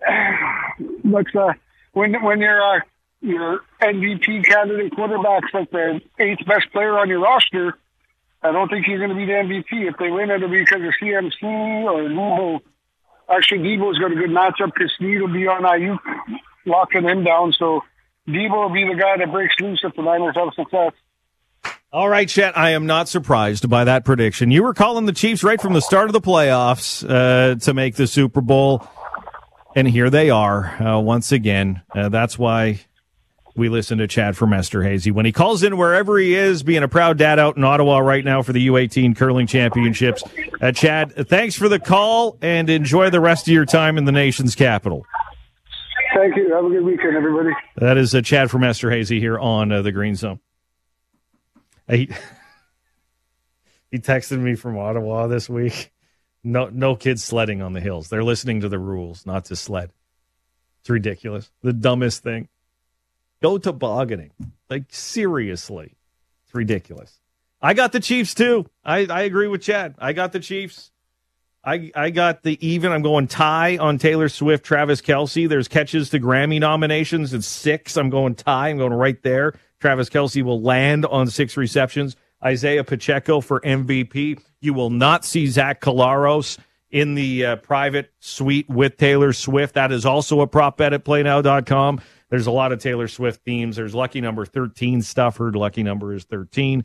but 1.04 1.34
uh, 1.34 1.52
when 1.92 2.14
when 2.22 2.40
you're 2.40 2.62
uh, 2.62 2.80
your 3.20 3.60
MVP 3.82 4.44
candidate 4.44 4.94
quarterback's 4.94 5.52
like 5.52 5.70
the 5.72 6.00
eighth 6.20 6.46
best 6.46 6.70
player 6.72 6.96
on 6.98 7.08
your 7.08 7.20
roster, 7.20 7.76
I 8.42 8.52
don't 8.52 8.68
think 8.68 8.86
he's 8.86 8.98
going 8.98 9.10
to 9.10 9.16
be 9.16 9.26
the 9.26 9.32
MVP. 9.32 9.88
If 9.88 9.96
they 9.98 10.10
win, 10.10 10.30
it'll 10.30 10.48
be 10.48 10.60
because 10.60 10.82
of 10.82 10.94
CMC 11.02 11.42
or 11.42 12.08
Deebo. 12.08 12.60
Actually, 13.30 13.58
Deebo's 13.58 13.98
got 13.98 14.12
a 14.12 14.14
good 14.14 14.30
matchup 14.30 14.72
because 14.74 14.92
Sneed 14.98 15.20
will 15.20 15.32
be 15.32 15.46
on 15.46 15.80
IU 15.80 15.96
locking 16.64 17.04
him 17.04 17.24
down. 17.24 17.52
So 17.58 17.82
Deebo 18.26 18.68
will 18.68 18.74
be 18.74 18.84
the 18.84 18.98
guy 18.98 19.16
that 19.18 19.30
breaks 19.30 19.54
loose 19.60 19.80
if 19.84 19.94
the 19.94 20.02
Niners 20.02 20.34
have 20.36 20.48
success. 20.54 20.92
All 21.90 22.08
right, 22.08 22.28
Chet, 22.28 22.56
I 22.56 22.70
am 22.70 22.84
not 22.84 23.08
surprised 23.08 23.68
by 23.68 23.84
that 23.84 24.04
prediction. 24.04 24.50
You 24.50 24.62
were 24.62 24.74
calling 24.74 25.06
the 25.06 25.12
Chiefs 25.12 25.42
right 25.42 25.60
from 25.60 25.72
the 25.72 25.80
start 25.80 26.08
of 26.08 26.12
the 26.12 26.20
playoffs 26.20 27.02
uh, 27.08 27.58
to 27.60 27.72
make 27.72 27.94
the 27.94 28.06
Super 28.06 28.42
Bowl, 28.42 28.86
and 29.74 29.88
here 29.88 30.10
they 30.10 30.28
are 30.28 30.66
uh, 30.82 31.00
once 31.00 31.32
again. 31.32 31.80
Uh, 31.94 32.10
that's 32.10 32.38
why 32.38 32.80
we 33.58 33.68
listen 33.68 33.98
to 33.98 34.06
Chad 34.06 34.36
from 34.36 34.50
Esterhazy. 34.50 35.12
When 35.12 35.26
he 35.26 35.32
calls 35.32 35.62
in 35.62 35.76
wherever 35.76 36.16
he 36.16 36.34
is, 36.34 36.62
being 36.62 36.82
a 36.82 36.88
proud 36.88 37.18
dad 37.18 37.38
out 37.38 37.56
in 37.56 37.64
Ottawa 37.64 37.98
right 37.98 38.24
now 38.24 38.42
for 38.42 38.52
the 38.52 38.68
U18 38.68 39.16
Curling 39.16 39.48
Championships. 39.48 40.22
Uh, 40.60 40.72
Chad, 40.72 41.28
thanks 41.28 41.56
for 41.56 41.68
the 41.68 41.80
call, 41.80 42.38
and 42.40 42.70
enjoy 42.70 43.10
the 43.10 43.20
rest 43.20 43.48
of 43.48 43.52
your 43.52 43.64
time 43.66 43.98
in 43.98 44.04
the 44.04 44.12
nation's 44.12 44.54
capital. 44.54 45.04
Thank 46.14 46.36
you. 46.36 46.54
Have 46.54 46.64
a 46.64 46.68
good 46.68 46.84
weekend, 46.84 47.16
everybody. 47.16 47.50
That 47.76 47.98
is 47.98 48.14
uh, 48.14 48.22
Chad 48.22 48.50
from 48.50 48.62
Esterhazy 48.62 49.18
here 49.18 49.38
on 49.38 49.72
uh, 49.72 49.82
the 49.82 49.92
Green 49.92 50.14
Zone. 50.14 50.40
He, 51.88 52.08
he 53.90 53.98
texted 53.98 54.38
me 54.38 54.54
from 54.54 54.78
Ottawa 54.78 55.26
this 55.26 55.48
week. 55.48 55.92
No, 56.44 56.68
no 56.68 56.94
kids 56.94 57.24
sledding 57.24 57.60
on 57.60 57.72
the 57.72 57.80
hills. 57.80 58.08
They're 58.08 58.24
listening 58.24 58.60
to 58.60 58.68
the 58.68 58.78
rules, 58.78 59.26
not 59.26 59.46
to 59.46 59.56
sled. 59.56 59.90
It's 60.80 60.88
ridiculous. 60.88 61.50
The 61.62 61.72
dumbest 61.72 62.22
thing. 62.22 62.48
Go 63.42 63.58
tobogganing. 63.58 64.30
Like 64.68 64.84
seriously, 64.90 65.96
it's 66.44 66.54
ridiculous. 66.54 67.20
I 67.60 67.74
got 67.74 67.92
the 67.92 68.00
Chiefs 68.00 68.34
too. 68.34 68.66
I, 68.84 69.06
I 69.06 69.22
agree 69.22 69.48
with 69.48 69.62
Chad. 69.62 69.94
I 69.98 70.12
got 70.12 70.32
the 70.32 70.40
Chiefs. 70.40 70.90
I 71.64 71.90
I 71.94 72.10
got 72.10 72.42
the 72.42 72.58
even. 72.66 72.92
I'm 72.92 73.02
going 73.02 73.26
tie 73.26 73.76
on 73.78 73.98
Taylor 73.98 74.28
Swift, 74.28 74.64
Travis 74.64 75.00
Kelce. 75.00 75.48
There's 75.48 75.68
catches 75.68 76.10
to 76.10 76.20
Grammy 76.20 76.60
nominations. 76.60 77.34
It's 77.34 77.46
six. 77.46 77.96
I'm 77.96 78.10
going 78.10 78.36
tie. 78.36 78.68
I'm 78.68 78.78
going 78.78 78.92
right 78.92 79.20
there. 79.22 79.54
Travis 79.80 80.08
Kelce 80.08 80.42
will 80.42 80.62
land 80.62 81.04
on 81.06 81.28
six 81.28 81.56
receptions. 81.56 82.16
Isaiah 82.44 82.84
Pacheco 82.84 83.40
for 83.40 83.60
MVP. 83.60 84.40
You 84.60 84.74
will 84.74 84.90
not 84.90 85.24
see 85.24 85.46
Zach 85.46 85.80
Collaros 85.80 86.58
in 86.90 87.14
the 87.14 87.44
uh, 87.44 87.56
private 87.56 88.12
suite 88.20 88.68
with 88.68 88.96
Taylor 88.96 89.32
Swift. 89.32 89.74
That 89.74 89.92
is 89.92 90.06
also 90.06 90.40
a 90.40 90.46
prop 90.46 90.78
bet 90.78 90.92
at 90.92 91.04
playnow.com. 91.04 92.00
There's 92.30 92.46
a 92.46 92.50
lot 92.50 92.72
of 92.72 92.80
Taylor 92.80 93.08
Swift 93.08 93.42
themes. 93.44 93.76
There's 93.76 93.94
lucky 93.94 94.20
number 94.20 94.44
13 94.44 95.02
stuff. 95.02 95.38
Her 95.38 95.50
lucky 95.50 95.82
number 95.82 96.12
is 96.12 96.24
13. 96.24 96.84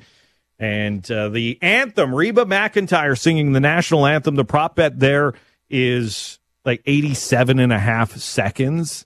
And 0.59 1.09
uh, 1.11 1.29
the 1.29 1.59
anthem, 1.61 2.15
Reba 2.15 2.45
McEntire 2.45 3.17
singing 3.17 3.51
the 3.51 3.59
national 3.59 4.05
anthem. 4.05 4.35
The 4.35 4.45
prop 4.45 4.75
bet 4.75 4.99
there 4.99 5.33
is 5.69 6.39
like 6.63 6.81
87 6.85 7.59
and 7.59 7.73
a 7.73 7.79
half 7.79 8.15
seconds. 8.15 9.05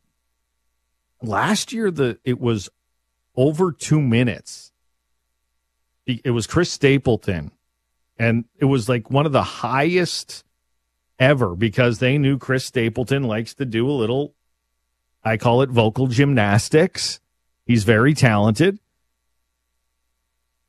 Last 1.22 1.74
year, 1.74 1.90
the 1.90 2.20
it 2.24 2.40
was 2.40 2.70
over 3.36 3.72
two 3.72 4.02
minutes. 4.02 4.72
It 6.06 6.22
it 6.26 6.32
was 6.32 6.46
Chris 6.46 6.72
Stapleton, 6.72 7.52
and 8.20 8.46
it 8.60 8.66
was 8.66 8.88
like 8.88 9.10
one 9.10 9.26
of 9.26 9.32
the 9.32 9.42
highest 9.42 10.44
ever 11.18 11.56
because 11.56 11.98
they 11.98 12.20
knew 12.20 12.38
Chris 12.38 12.66
Stapleton 12.66 13.24
likes 13.24 13.56
to 13.56 13.66
do 13.66 13.90
a 13.90 13.92
little, 13.92 14.36
I 15.28 15.38
call 15.38 15.62
it 15.62 15.70
vocal 15.70 16.08
gymnastics. 16.08 17.20
He's 17.66 17.84
very 17.84 18.14
talented. 18.14 18.80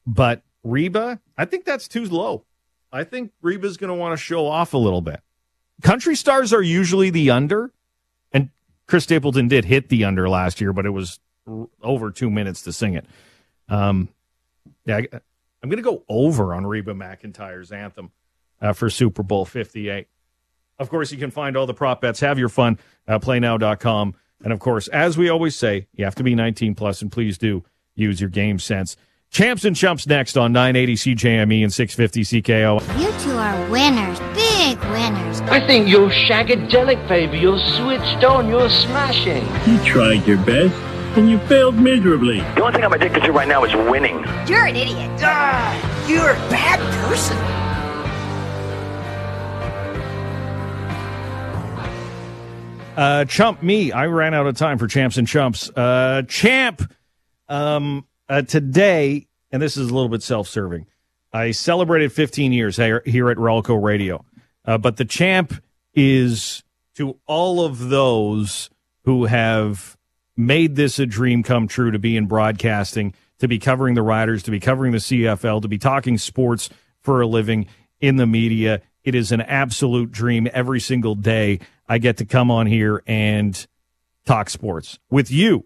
But 0.06 0.42
Reba, 0.64 1.20
I 1.36 1.44
think 1.44 1.64
that's 1.64 1.86
too 1.86 2.04
low. 2.06 2.44
I 2.90 3.04
think 3.04 3.32
Reba's 3.42 3.76
going 3.76 3.88
to 3.88 3.94
want 3.94 4.18
to 4.18 4.22
show 4.22 4.46
off 4.46 4.74
a 4.74 4.78
little 4.78 5.02
bit. 5.02 5.20
Country 5.82 6.16
stars 6.16 6.52
are 6.52 6.62
usually 6.62 7.10
the 7.10 7.30
under, 7.30 7.72
and 8.32 8.50
Chris 8.88 9.04
Stapleton 9.04 9.46
did 9.46 9.64
hit 9.64 9.90
the 9.90 10.04
under 10.04 10.28
last 10.28 10.60
year, 10.60 10.72
but 10.72 10.86
it 10.86 10.90
was 10.90 11.20
over 11.82 12.10
two 12.10 12.30
minutes 12.30 12.62
to 12.62 12.72
sing 12.72 12.94
it. 12.94 13.06
Um, 13.68 14.08
yeah, 14.86 14.96
I, 14.96 15.06
I'm 15.62 15.68
going 15.68 15.76
to 15.76 15.82
go 15.82 16.02
over 16.08 16.54
on 16.54 16.66
Reba 16.66 16.94
McEntire's 16.94 17.70
anthem 17.70 18.10
uh, 18.60 18.72
for 18.72 18.90
Super 18.90 19.22
Bowl 19.22 19.44
58. 19.44 20.08
Of 20.78 20.90
course, 20.90 21.12
you 21.12 21.18
can 21.18 21.30
find 21.30 21.56
all 21.56 21.66
the 21.66 21.74
prop 21.74 22.00
bets. 22.00 22.20
Have 22.20 22.38
your 22.38 22.48
fun. 22.48 22.78
Uh, 23.06 23.18
playnow.com. 23.18 24.14
And 24.42 24.52
of 24.52 24.60
course, 24.60 24.88
as 24.88 25.18
we 25.18 25.28
always 25.28 25.56
say, 25.56 25.86
you 25.94 26.04
have 26.04 26.14
to 26.16 26.22
be 26.22 26.34
19 26.34 26.74
plus, 26.74 27.02
and 27.02 27.10
please 27.10 27.38
do 27.38 27.64
use 27.94 28.20
your 28.20 28.30
game 28.30 28.58
sense. 28.58 28.96
Champs 29.30 29.64
and 29.64 29.76
Chumps 29.76 30.06
next 30.06 30.38
on 30.38 30.52
980 30.52 30.94
CJME 30.94 31.62
and 31.62 31.72
650 31.72 32.42
CKO. 32.42 32.80
You 32.98 33.12
two 33.20 33.36
are 33.36 33.70
winners, 33.70 34.18
big 34.34 34.78
winners. 34.90 35.40
I 35.42 35.64
think 35.66 35.88
you're 35.88 36.08
shagadelic, 36.08 37.06
baby. 37.08 37.38
You're 37.38 37.58
switched 37.58 38.24
on. 38.24 38.48
You're 38.48 38.70
smashing. 38.70 39.44
You 39.70 39.84
tried 39.84 40.26
your 40.26 40.38
best, 40.38 40.74
and 41.18 41.28
you 41.28 41.38
failed 41.40 41.74
miserably. 41.74 42.40
The 42.40 42.62
only 42.62 42.74
thing 42.74 42.84
I'm 42.84 42.92
addicted 42.92 43.20
to 43.24 43.32
right 43.32 43.48
now 43.48 43.64
is 43.64 43.74
winning. 43.74 44.24
You're 44.46 44.64
an 44.64 44.76
idiot. 44.76 45.10
Ah, 45.20 46.06
you're 46.08 46.30
a 46.30 46.48
bad 46.48 46.78
person. 47.06 47.57
Uh, 52.98 53.24
Chump, 53.26 53.62
me. 53.62 53.92
I 53.92 54.06
ran 54.06 54.34
out 54.34 54.48
of 54.48 54.56
time 54.56 54.76
for 54.76 54.88
Champs 54.88 55.18
and 55.18 55.28
Chumps. 55.28 55.70
Uh, 55.70 56.22
Champ, 56.26 56.92
um, 57.48 58.04
uh, 58.28 58.42
today, 58.42 59.28
and 59.52 59.62
this 59.62 59.76
is 59.76 59.88
a 59.88 59.94
little 59.94 60.08
bit 60.08 60.20
self 60.20 60.48
serving, 60.48 60.84
I 61.32 61.52
celebrated 61.52 62.12
15 62.12 62.50
years 62.50 62.76
here, 62.76 62.96
at 62.96 63.36
Rawlco 63.36 63.80
Radio. 63.80 64.24
Uh, 64.64 64.78
but 64.78 64.96
the 64.96 65.04
Champ 65.04 65.62
is 65.94 66.64
to 66.96 67.16
all 67.26 67.64
of 67.64 67.88
those 67.88 68.68
who 69.04 69.26
have 69.26 69.96
made 70.36 70.74
this 70.74 70.98
a 70.98 71.06
dream 71.06 71.44
come 71.44 71.68
true 71.68 71.92
to 71.92 72.00
be 72.00 72.16
in 72.16 72.26
broadcasting, 72.26 73.14
to 73.38 73.46
be 73.46 73.60
covering 73.60 73.94
the 73.94 74.02
Riders, 74.02 74.42
to 74.42 74.50
be 74.50 74.58
covering 74.58 74.90
the 74.90 74.98
CFL, 74.98 75.62
to 75.62 75.68
be 75.68 75.78
talking 75.78 76.18
sports 76.18 76.68
for 76.98 77.20
a 77.20 77.28
living 77.28 77.68
in 78.00 78.16
the 78.16 78.26
media. 78.26 78.82
It 79.04 79.14
is 79.14 79.30
an 79.30 79.42
absolute 79.42 80.10
dream 80.10 80.48
every 80.52 80.80
single 80.80 81.14
day. 81.14 81.60
I 81.88 81.98
get 81.98 82.18
to 82.18 82.24
come 82.24 82.50
on 82.50 82.66
here 82.66 83.02
and 83.06 83.66
talk 84.26 84.50
sports 84.50 84.98
with 85.10 85.30
you. 85.30 85.64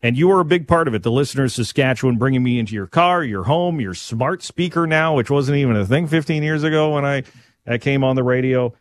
And 0.00 0.16
you 0.16 0.30
are 0.30 0.40
a 0.40 0.44
big 0.44 0.68
part 0.68 0.86
of 0.86 0.94
it. 0.94 1.02
The 1.02 1.10
listeners, 1.10 1.54
Saskatchewan, 1.54 2.18
bringing 2.18 2.42
me 2.42 2.58
into 2.58 2.74
your 2.74 2.86
car, 2.86 3.24
your 3.24 3.44
home, 3.44 3.80
your 3.80 3.94
smart 3.94 4.42
speaker 4.42 4.86
now, 4.86 5.16
which 5.16 5.30
wasn't 5.30 5.58
even 5.58 5.76
a 5.76 5.84
thing 5.84 6.06
15 6.06 6.42
years 6.42 6.62
ago 6.62 6.94
when 6.94 7.04
I, 7.04 7.24
I 7.66 7.78
came 7.78 8.04
on 8.04 8.14
the 8.14 8.22
radio. 8.22 8.74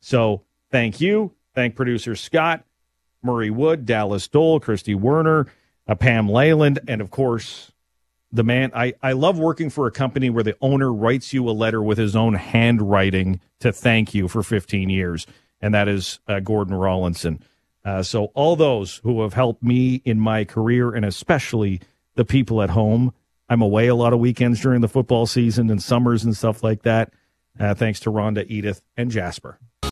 So 0.00 0.42
thank 0.70 1.00
you. 1.00 1.32
Thank 1.54 1.74
producer 1.74 2.14
Scott, 2.14 2.64
Murray 3.22 3.50
Wood, 3.50 3.84
Dallas 3.84 4.28
Dole, 4.28 4.60
Christy 4.60 4.94
Werner, 4.94 5.46
uh, 5.88 5.96
Pam 5.96 6.28
Leyland, 6.28 6.78
and 6.86 7.00
of 7.00 7.10
course, 7.10 7.72
the 8.32 8.44
man. 8.44 8.70
I, 8.74 8.94
I 9.02 9.12
love 9.12 9.38
working 9.38 9.70
for 9.70 9.86
a 9.88 9.90
company 9.90 10.30
where 10.30 10.44
the 10.44 10.56
owner 10.60 10.92
writes 10.92 11.32
you 11.32 11.48
a 11.48 11.50
letter 11.50 11.82
with 11.82 11.98
his 11.98 12.14
own 12.14 12.34
handwriting 12.34 13.40
to 13.58 13.72
thank 13.72 14.14
you 14.14 14.28
for 14.28 14.42
15 14.44 14.88
years, 14.88 15.26
and 15.60 15.74
that 15.74 15.88
is 15.88 16.20
uh, 16.26 16.40
Gordon 16.40 16.74
Rawlinson. 16.74 17.42
Uh, 17.84 18.02
so, 18.02 18.26
all 18.34 18.56
those 18.56 19.00
who 19.02 19.22
have 19.22 19.32
helped 19.32 19.62
me 19.62 20.02
in 20.04 20.20
my 20.20 20.44
career, 20.44 20.92
and 20.92 21.04
especially 21.04 21.80
the 22.14 22.24
people 22.24 22.62
at 22.62 22.70
home, 22.70 23.14
I'm 23.48 23.62
away 23.62 23.86
a 23.86 23.94
lot 23.94 24.12
of 24.12 24.20
weekends 24.20 24.60
during 24.60 24.80
the 24.80 24.88
football 24.88 25.26
season 25.26 25.70
and 25.70 25.82
summers 25.82 26.24
and 26.24 26.36
stuff 26.36 26.62
like 26.62 26.82
that. 26.82 27.12
Uh, 27.58 27.74
thanks 27.74 28.00
to 28.00 28.10
Rhonda, 28.10 28.44
Edith, 28.48 28.82
and 28.96 29.10
Jasper. 29.10 29.58